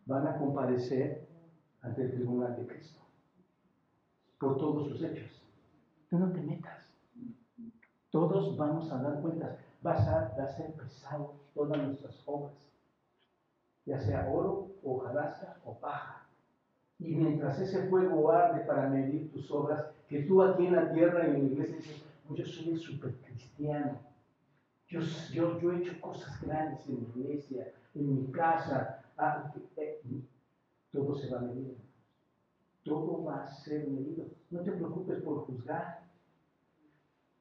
[0.06, 1.28] van a comparecer
[1.82, 3.00] ante el tribunal de Cristo
[4.40, 5.42] por todos sus hechos.
[6.10, 6.88] Tú no te metas.
[8.12, 9.58] Todos vamos a dar cuentas.
[9.82, 12.54] Vas a, va a ser pesado todas nuestras obras,
[13.86, 15.04] ya sea oro, o
[15.66, 16.23] o paja.
[17.00, 21.28] Y mientras ese fuego arde para medir tus obras, que tú aquí en la tierra
[21.28, 24.00] y en la iglesia dices, pues yo soy el supercristiano.
[24.88, 25.00] Yo,
[25.32, 29.02] yo, yo he hecho cosas grandes en mi iglesia, en mi casa.
[29.18, 30.02] Ah, eh,
[30.92, 31.76] todo se va a medir.
[32.84, 34.26] Todo va a ser medido.
[34.52, 36.04] No te preocupes por juzgar.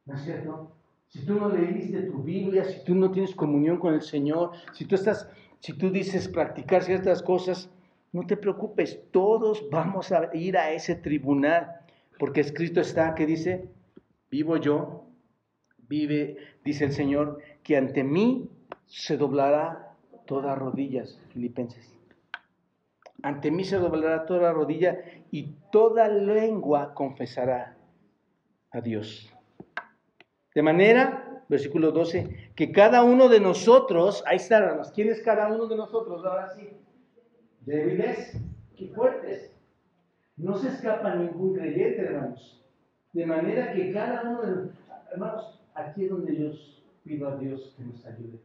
[0.07, 0.72] ¿No es cierto?
[1.09, 4.86] Si tú no leíste tu Biblia, si tú no tienes comunión con el Señor, si
[4.86, 5.28] tú estás,
[5.61, 7.68] si tú dices practicar ciertas cosas,
[8.13, 11.81] no te preocupes, todos vamos a ir a ese tribunal,
[12.19, 13.71] porque escrito está que dice,
[14.31, 15.07] vivo yo,
[15.89, 18.51] vive, dice el Señor, que ante mí
[18.87, 19.97] se doblará
[20.27, 21.93] todas rodillas, filipenses.
[23.23, 24.99] Ante mí se doblará toda rodilla
[25.31, 27.77] y toda lengua confesará
[28.71, 29.33] a Dios.
[30.55, 35.67] De manera, versículo 12, que cada uno de nosotros, ahí está, ¿quién es cada uno
[35.67, 36.25] de nosotros?
[36.25, 36.69] Ahora sí,
[37.67, 38.37] débiles
[38.77, 39.55] y fuertes.
[40.37, 42.65] No se escapa ningún creyente, hermanos.
[43.13, 44.79] De manera que cada uno de nosotros,
[45.13, 46.51] hermanos, aquí es donde yo
[47.05, 48.41] pido a Dios que nos ayude.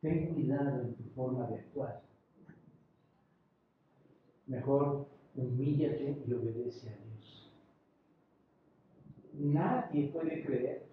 [0.00, 2.02] Ten cuidado en tu forma de actuar.
[4.46, 5.06] Mejor
[5.36, 7.52] humíllate y obedece a Dios.
[9.34, 10.86] Nadie puede creer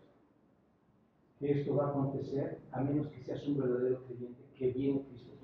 [1.40, 5.37] que esto va a acontecer a menos que seas un verdadero creyente que viene Cristo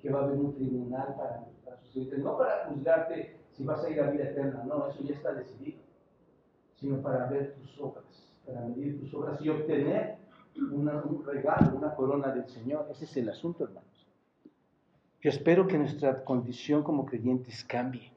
[0.00, 4.00] que va a haber un tribunal para, para no para juzgarte si vas a ir
[4.00, 5.78] a vida eterna, no, eso ya está decidido,
[6.76, 8.04] sino para ver tus obras,
[8.46, 10.16] para medir tus obras y obtener
[10.56, 12.86] un regalo, una corona del Señor.
[12.90, 14.06] Ese es el asunto, hermanos.
[15.20, 18.12] Yo espero que nuestra condición como creyentes cambie.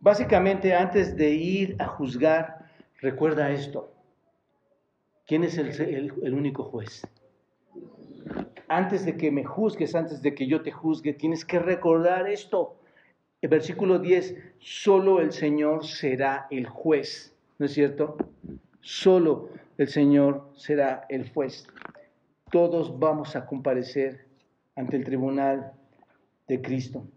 [0.00, 3.92] Básicamente, antes de ir a juzgar, recuerda esto.
[5.26, 5.68] ¿Quién es el,
[6.22, 7.02] el, único juez?
[8.72, 12.76] Antes de que me juzgues, antes de que yo te juzgue, tienes que recordar esto.
[13.40, 18.16] El versículo 10, solo el Señor será el juez, ¿no es cierto?
[18.80, 19.48] Solo
[19.78, 21.66] el Señor será el juez
[22.52, 24.26] todos vamos a comparecer
[24.76, 25.72] ante el tribunal
[26.46, 27.08] de Cristo.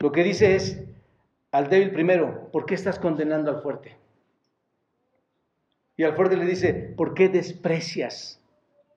[0.00, 0.82] Lo que dice es
[1.52, 3.96] al débil primero, ¿por qué estás condenando al fuerte?
[5.96, 8.42] Y al fuerte le dice, ¿por qué desprecias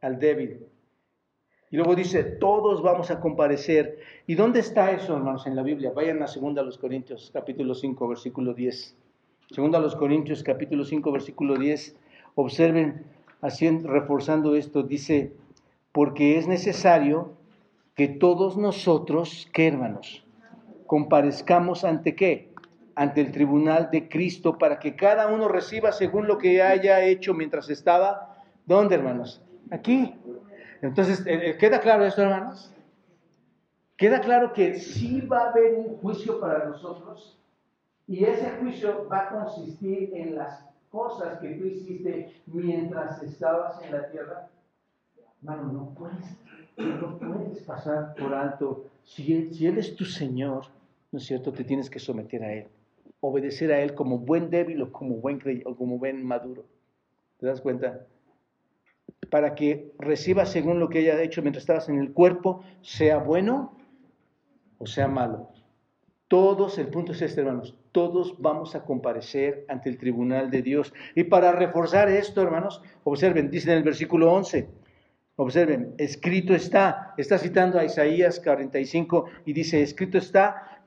[0.01, 0.65] al débil?
[1.71, 3.99] Y luego dice, todos vamos a comparecer.
[4.25, 5.91] ¿Y dónde está eso, hermanos, en la Biblia?
[5.93, 8.95] Vayan a 2 los Corintios, capítulo 5, versículo 10.
[9.51, 11.95] Segunda los Corintios, capítulo 5, versículo 10.
[12.35, 13.05] Observen
[13.41, 15.31] haciendo, reforzando esto, dice,
[15.91, 17.33] porque es necesario
[17.95, 20.25] que todos nosotros, ¿qué hermanos?
[20.87, 22.49] Comparezcamos ante qué?
[22.95, 27.33] Ante el tribunal de Cristo para que cada uno reciba según lo que haya hecho
[27.35, 28.37] mientras estaba.
[28.65, 29.41] ¿Dónde, hermanos?
[29.69, 30.15] Aquí.
[30.81, 32.73] Entonces, eh, eh, ¿queda claro esto, hermanos?
[33.97, 37.37] Queda claro que sí va a haber un juicio para nosotros
[38.07, 43.91] y ese juicio va a consistir en las cosas que tú hiciste mientras estabas en
[43.91, 44.49] la tierra,
[45.41, 46.37] hermano, no puedes,
[46.77, 48.85] no puedes pasar por alto.
[49.03, 50.65] Si él, es tu Señor,
[51.11, 51.51] ¿no es cierto?
[51.51, 52.67] Te tienes que someter a Él,
[53.19, 56.65] obedecer a Él como buen débil o como buen, o como buen maduro.
[57.37, 58.05] ¿Te das cuenta?
[59.29, 63.77] Para que recibas según lo que haya hecho mientras estabas en el cuerpo, sea bueno
[64.79, 65.51] o sea malo.
[66.27, 70.93] Todos, el punto es este, hermanos, todos vamos a comparecer ante el tribunal de Dios.
[71.15, 74.69] Y para reforzar esto, hermanos, observen, dice en el versículo 11,
[75.35, 80.83] observen, escrito está, está citando a Isaías 45 y dice, escrito está,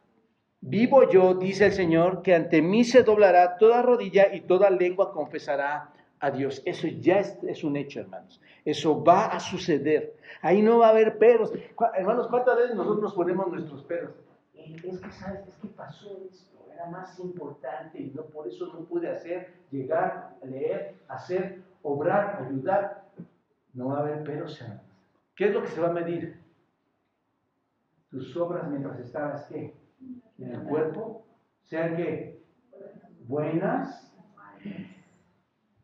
[0.61, 5.13] vivo yo, dice el Señor, que ante mí se doblará toda rodilla y toda lengua
[5.13, 5.92] confesará
[6.23, 6.63] a Dios.
[6.65, 8.41] Eso ya es, un hecho, hermanos.
[8.65, 10.15] Eso va a suceder.
[10.41, 11.53] Ahí no va a haber peros.
[11.95, 14.13] Hermanos, ¿cuántas veces nosotros nos ponemos nuestros peros?
[14.55, 15.49] es que, ¿sabes?
[15.49, 20.37] Es que pasó esto, era más importante y no, por eso no pude hacer, llegar,
[20.45, 23.03] leer, hacer, obrar, ayudar.
[23.75, 24.65] No va a haber peros,
[25.35, 26.41] ¿Qué es lo que se va a medir?
[28.11, 29.75] Tus obras mientras estabas, ¿qué?
[30.39, 31.25] En el cuerpo,
[31.65, 32.41] sean que
[33.27, 34.13] buenas.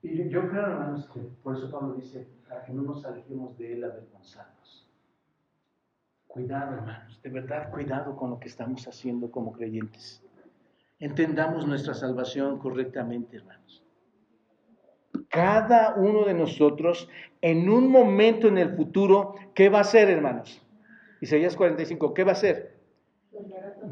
[0.03, 3.75] Y yo, creo, hermanos, que por eso Pablo dice, para que no nos alejemos de
[3.75, 4.89] él avergonzados.
[6.27, 10.23] Cuidado, hermanos, de verdad, cuidado con lo que estamos haciendo como creyentes.
[11.01, 13.85] Entendamos nuestra salvación correctamente, hermanos.
[15.29, 17.09] Cada uno de nosotros,
[17.41, 20.63] en un momento en el futuro, ¿qué va a hacer, hermanos?
[21.21, 22.79] Isaías 45, ¿qué va a hacer?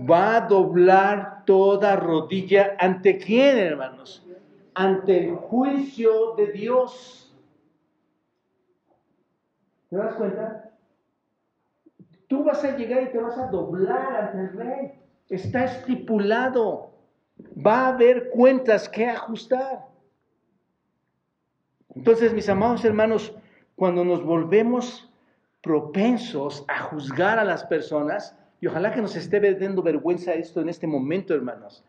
[0.08, 4.25] Va a doblar toda rodilla ante quién, hermanos?
[4.78, 7.34] Ante el juicio de Dios.
[9.88, 10.70] ¿Te das cuenta?
[12.28, 15.00] Tú vas a llegar y te vas a doblar ante el rey.
[15.30, 16.90] Está estipulado.
[17.56, 19.86] Va a haber cuentas que ajustar.
[21.94, 23.34] Entonces, mis amados hermanos,
[23.76, 25.10] cuando nos volvemos
[25.62, 30.68] propensos a juzgar a las personas, y ojalá que nos esté dando vergüenza esto en
[30.68, 31.82] este momento, hermanos,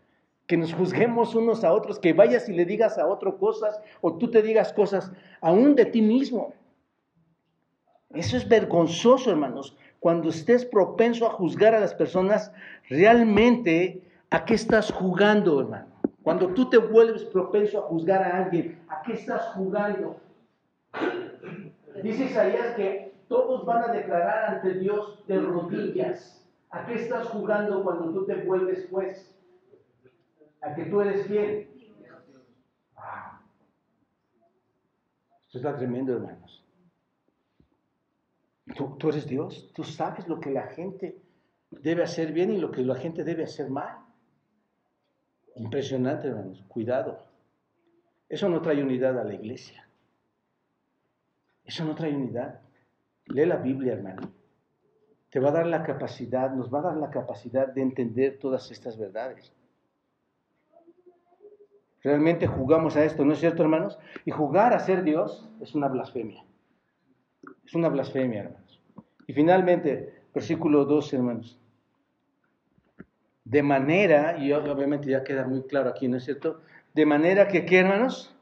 [0.47, 4.17] que nos juzguemos unos a otros, que vayas y le digas a otro cosas, o
[4.17, 6.53] tú te digas cosas aún de ti mismo.
[8.11, 9.75] Eso es vergonzoso, hermanos.
[9.99, 12.53] Cuando estés propenso a juzgar a las personas,
[12.89, 15.87] realmente, ¿a qué estás jugando, hermano?
[16.23, 20.17] Cuando tú te vuelves propenso a juzgar a alguien, ¿a qué estás jugando?
[22.03, 26.45] Dice Isaías que todos van a declarar ante Dios de rodillas.
[26.69, 29.36] ¿A qué estás jugando cuando tú te vuelves juez?
[30.61, 31.69] ¿A que tú eres quién?
[32.95, 33.41] Ah.
[35.45, 36.65] Esto está tremendo, hermanos.
[38.75, 41.21] Tú, tú eres Dios, tú sabes lo que la gente
[41.71, 43.97] debe hacer bien y lo que la gente debe hacer mal.
[45.55, 46.63] Impresionante, hermanos.
[46.67, 47.25] Cuidado.
[48.29, 49.87] Eso no trae unidad a la iglesia.
[51.63, 52.61] Eso no trae unidad.
[53.25, 54.31] Lee la Biblia, hermano.
[55.29, 58.71] Te va a dar la capacidad, nos va a dar la capacidad de entender todas
[58.71, 59.51] estas verdades.
[62.07, 63.99] Realmente jugamos a esto, ¿no es cierto, hermanos?
[64.23, 66.41] Y jugar a ser Dios es una blasfemia.
[67.65, 68.81] Es una blasfemia, hermanos.
[69.27, 71.59] Y finalmente, versículo 12, hermanos.
[73.43, 76.61] De manera, y obviamente ya queda muy claro aquí, ¿no es cierto?
[76.93, 78.33] De manera que, ¿qué, hermanos?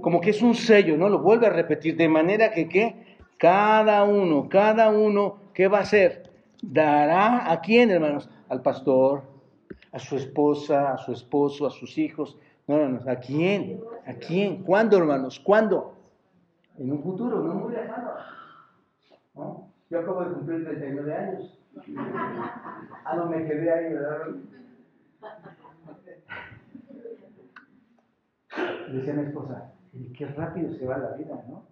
[0.00, 1.08] Como que es un sello, ¿no?
[1.08, 1.96] Lo vuelve a repetir.
[1.96, 3.16] De manera que, ¿qué?
[3.36, 6.30] Cada uno, cada uno, ¿qué va a hacer?
[6.62, 8.30] Dará a quién, hermanos?
[8.48, 9.24] Al pastor,
[9.90, 12.38] a su esposa, a su esposo, a sus hijos.
[12.70, 13.80] No, hermanos, ¿a quién?
[14.06, 14.62] ¿A quién?
[14.62, 15.40] ¿Cuándo, hermanos?
[15.40, 15.92] ¿Cuándo?
[16.78, 18.12] En un futuro, no muy lejano.
[19.34, 19.72] ¿No?
[19.90, 21.58] Yo acabo de cumplir 39 años.
[23.04, 24.28] Ah, no, me quedé ahí, ¿verdad?
[28.92, 29.72] Decía mi esposa,
[30.16, 31.64] qué rápido se va la vida, ¿no?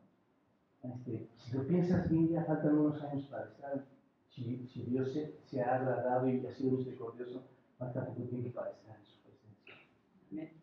[0.82, 3.84] Este, si lo piensas bien, ya faltan unos años para estar.
[4.30, 7.44] Si, si Dios se, se, ha agradado y ha sido misericordioso,
[7.78, 10.58] falta poco tiempo para estar en su presencia.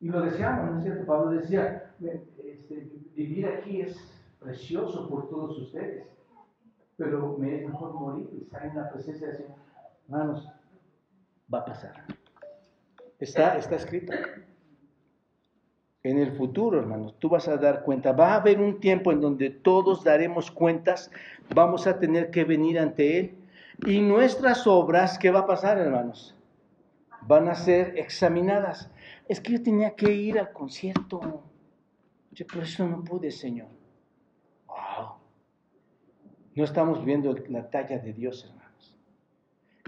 [0.00, 1.06] Y lo deseamos, ¿no es cierto?
[1.06, 1.94] Pablo decía,
[2.44, 3.96] este, vivir aquí es
[4.38, 6.06] precioso por todos ustedes
[6.96, 9.58] pero me es mejor morir y estar en la presencia del Señor.
[10.08, 10.48] Hermanos,
[11.52, 12.04] va a pasar.
[13.18, 14.12] Está, está escrito.
[16.02, 18.12] En el futuro, hermanos, tú vas a dar cuenta.
[18.12, 21.10] Va a haber un tiempo en donde todos daremos cuentas,
[21.54, 23.34] vamos a tener que venir ante Él.
[23.86, 26.34] Y nuestras obras, ¿qué va a pasar, hermanos?
[27.22, 28.90] Van a ser examinadas.
[29.28, 31.42] Es que yo tenía que ir al concierto.
[32.32, 33.68] Yo por eso no pude, Señor.
[36.54, 38.96] No estamos viendo la talla de Dios, hermanos.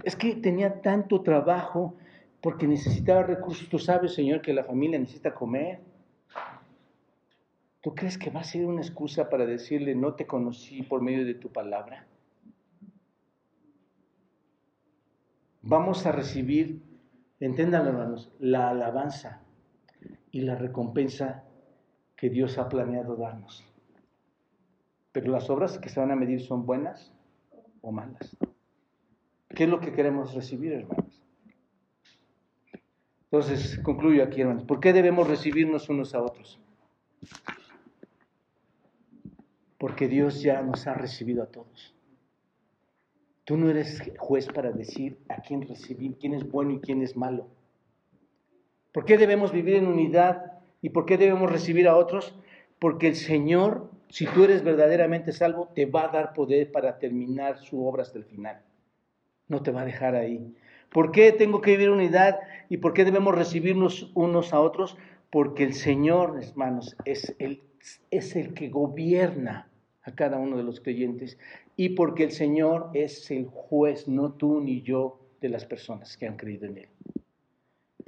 [0.03, 1.95] Es que tenía tanto trabajo
[2.41, 3.67] porque necesitaba recursos.
[3.69, 5.81] Tú sabes, Señor, que la familia necesita comer.
[7.81, 11.25] ¿Tú crees que va a ser una excusa para decirle, no te conocí por medio
[11.25, 12.05] de tu palabra?
[15.61, 16.81] Vamos a recibir,
[17.45, 19.41] entiéndanlo hermanos, la alabanza
[20.31, 21.43] y la recompensa
[22.15, 23.65] que Dios ha planeado darnos.
[25.11, 27.13] Pero las obras que se van a medir son buenas
[27.81, 28.37] o malas.
[29.49, 31.21] ¿Qué es lo que queremos recibir, hermanos?
[33.31, 34.63] Entonces, concluyo aquí, hermanos.
[34.63, 36.59] ¿Por qué debemos recibirnos unos a otros?
[39.77, 41.95] Porque Dios ya nos ha recibido a todos.
[43.49, 47.17] Tú no eres juez para decir a quién recibir, quién es bueno y quién es
[47.17, 47.47] malo.
[48.91, 52.35] ¿Por qué debemos vivir en unidad y por qué debemos recibir a otros?
[52.77, 57.57] Porque el Señor si tú eres verdaderamente salvo, te va a dar poder para terminar
[57.57, 58.61] su obra hasta el final.
[59.47, 60.55] No te va a dejar ahí.
[60.91, 62.39] ¿Por qué tengo que vivir unidad
[62.69, 64.95] y por qué debemos recibirnos unos a otros?
[65.31, 69.69] Porque el Señor, hermanos, es el que gobierna
[70.03, 71.37] a cada uno de los creyentes
[71.79, 76.27] y porque el Señor es el juez, no tú ni yo, de las personas que
[76.27, 76.89] han creído en Él.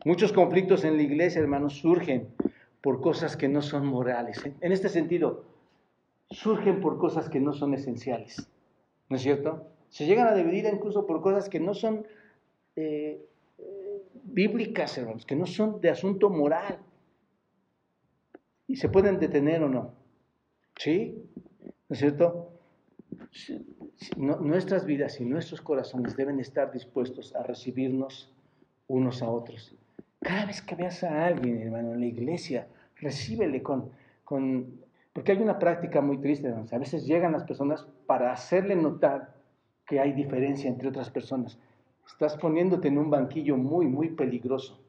[0.03, 2.27] Muchos conflictos en la iglesia, hermanos, surgen
[2.81, 4.43] por cosas que no son morales.
[4.59, 5.45] En este sentido,
[6.29, 8.45] surgen por cosas que no son esenciales.
[9.07, 9.65] ¿No es cierto?
[9.87, 12.05] Se llegan a dividir incluso por cosas que no son
[12.75, 13.25] eh,
[14.25, 16.77] bíblicas, hermanos, que no son de asunto moral.
[18.67, 19.93] ¿Y se pueden detener o no?
[20.75, 21.23] ¿Sí?
[21.87, 22.50] ¿No es cierto?
[24.17, 28.31] Nuestras vidas y nuestros corazones deben estar dispuestos a recibirnos
[28.87, 29.75] unos a otros.
[30.19, 32.67] Cada vez que veas a alguien, hermano, en la iglesia,
[32.97, 33.89] recíbele con,
[34.23, 34.81] con
[35.13, 36.67] porque hay una práctica muy triste, hermano.
[36.71, 39.33] A veces llegan las personas para hacerle notar
[39.85, 41.57] que hay diferencia entre otras personas.
[42.07, 44.79] Estás poniéndote en un banquillo muy, muy peligroso.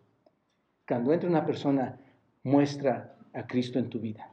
[0.86, 1.98] Cuando entra una persona,
[2.44, 4.30] muestra a Cristo en tu vida.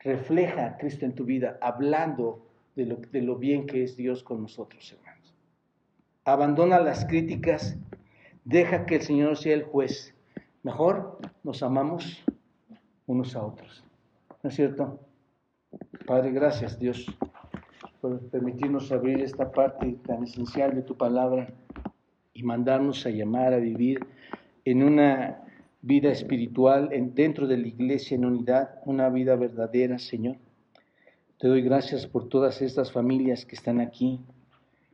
[0.00, 2.47] Refleja a Cristo en tu vida, hablando
[2.84, 5.34] de lo, bien que es Dios con nosotros, hermanos.
[6.24, 7.76] Abandona las críticas,
[8.44, 10.14] deja que el Señor sea el juez.
[10.62, 12.24] Mejor nos amamos
[13.06, 13.84] unos a otros.
[14.42, 15.00] ¿No es cierto?
[16.06, 17.06] Padre, gracias Dios
[18.00, 21.52] por permitirnos abrir esta parte tan esencial de tu palabra
[22.32, 23.98] y mandarnos a llamar a vivir
[24.64, 25.42] en una
[25.82, 30.36] vida espiritual en, dentro de la iglesia en unidad, una vida verdadera, Señor.
[31.38, 34.18] Te doy gracias por todas estas familias que están aquí,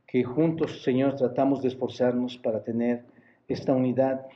[0.05, 3.03] que juntos, Señor, tratamos de esforzarnos para tener
[3.47, 4.27] esta unidad,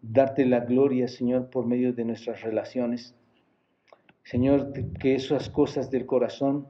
[0.00, 3.16] darte la gloria, Señor, por medio de nuestras relaciones.
[4.22, 6.68] Señor, que esas cosas del corazón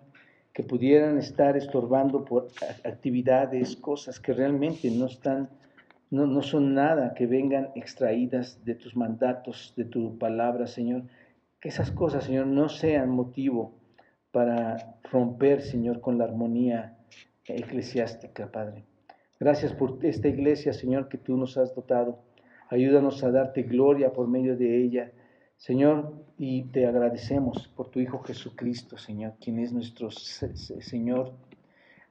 [0.55, 2.49] que pudieran estar estorbando por
[2.82, 5.51] actividades, cosas que realmente no están,
[6.11, 11.03] no, no son nada, que vengan extraídas de tus mandatos, de tu palabra, Señor.
[11.61, 13.76] Que esas cosas, Señor, no sean motivo
[14.37, 16.99] para romper, Señor, con la armonía
[17.47, 18.84] eclesiástica, Padre.
[19.41, 22.18] Gracias por esta iglesia, Señor, que tú nos has dotado.
[22.68, 25.11] Ayúdanos a darte gloria por medio de ella,
[25.57, 31.32] Señor, y te agradecemos por tu Hijo Jesucristo, Señor, quien es nuestro Señor,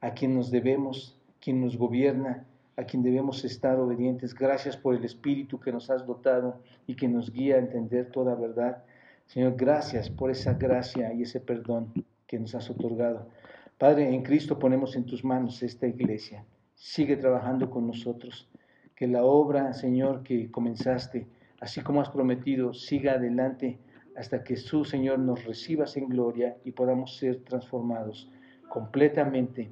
[0.01, 4.33] a quien nos debemos, quien nos gobierna, a quien debemos estar obedientes.
[4.33, 8.33] Gracias por el Espíritu que nos has dotado y que nos guía a entender toda
[8.33, 8.83] verdad.
[9.27, 11.93] Señor, gracias por esa gracia y ese perdón
[12.27, 13.29] que nos has otorgado.
[13.77, 16.45] Padre, en Cristo ponemos en tus manos esta iglesia.
[16.75, 18.49] Sigue trabajando con nosotros.
[18.95, 21.27] Que la obra, Señor, que comenzaste,
[21.59, 23.79] así como has prometido, siga adelante
[24.15, 28.29] hasta que su Señor nos recibas en gloria y podamos ser transformados
[28.69, 29.71] completamente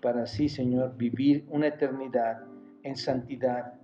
[0.00, 2.44] para así, Señor, vivir una eternidad
[2.82, 3.74] en santidad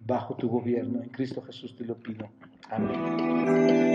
[0.00, 1.02] bajo tu gobierno.
[1.02, 2.28] En Cristo Jesús te lo pido.
[2.70, 3.87] Amén.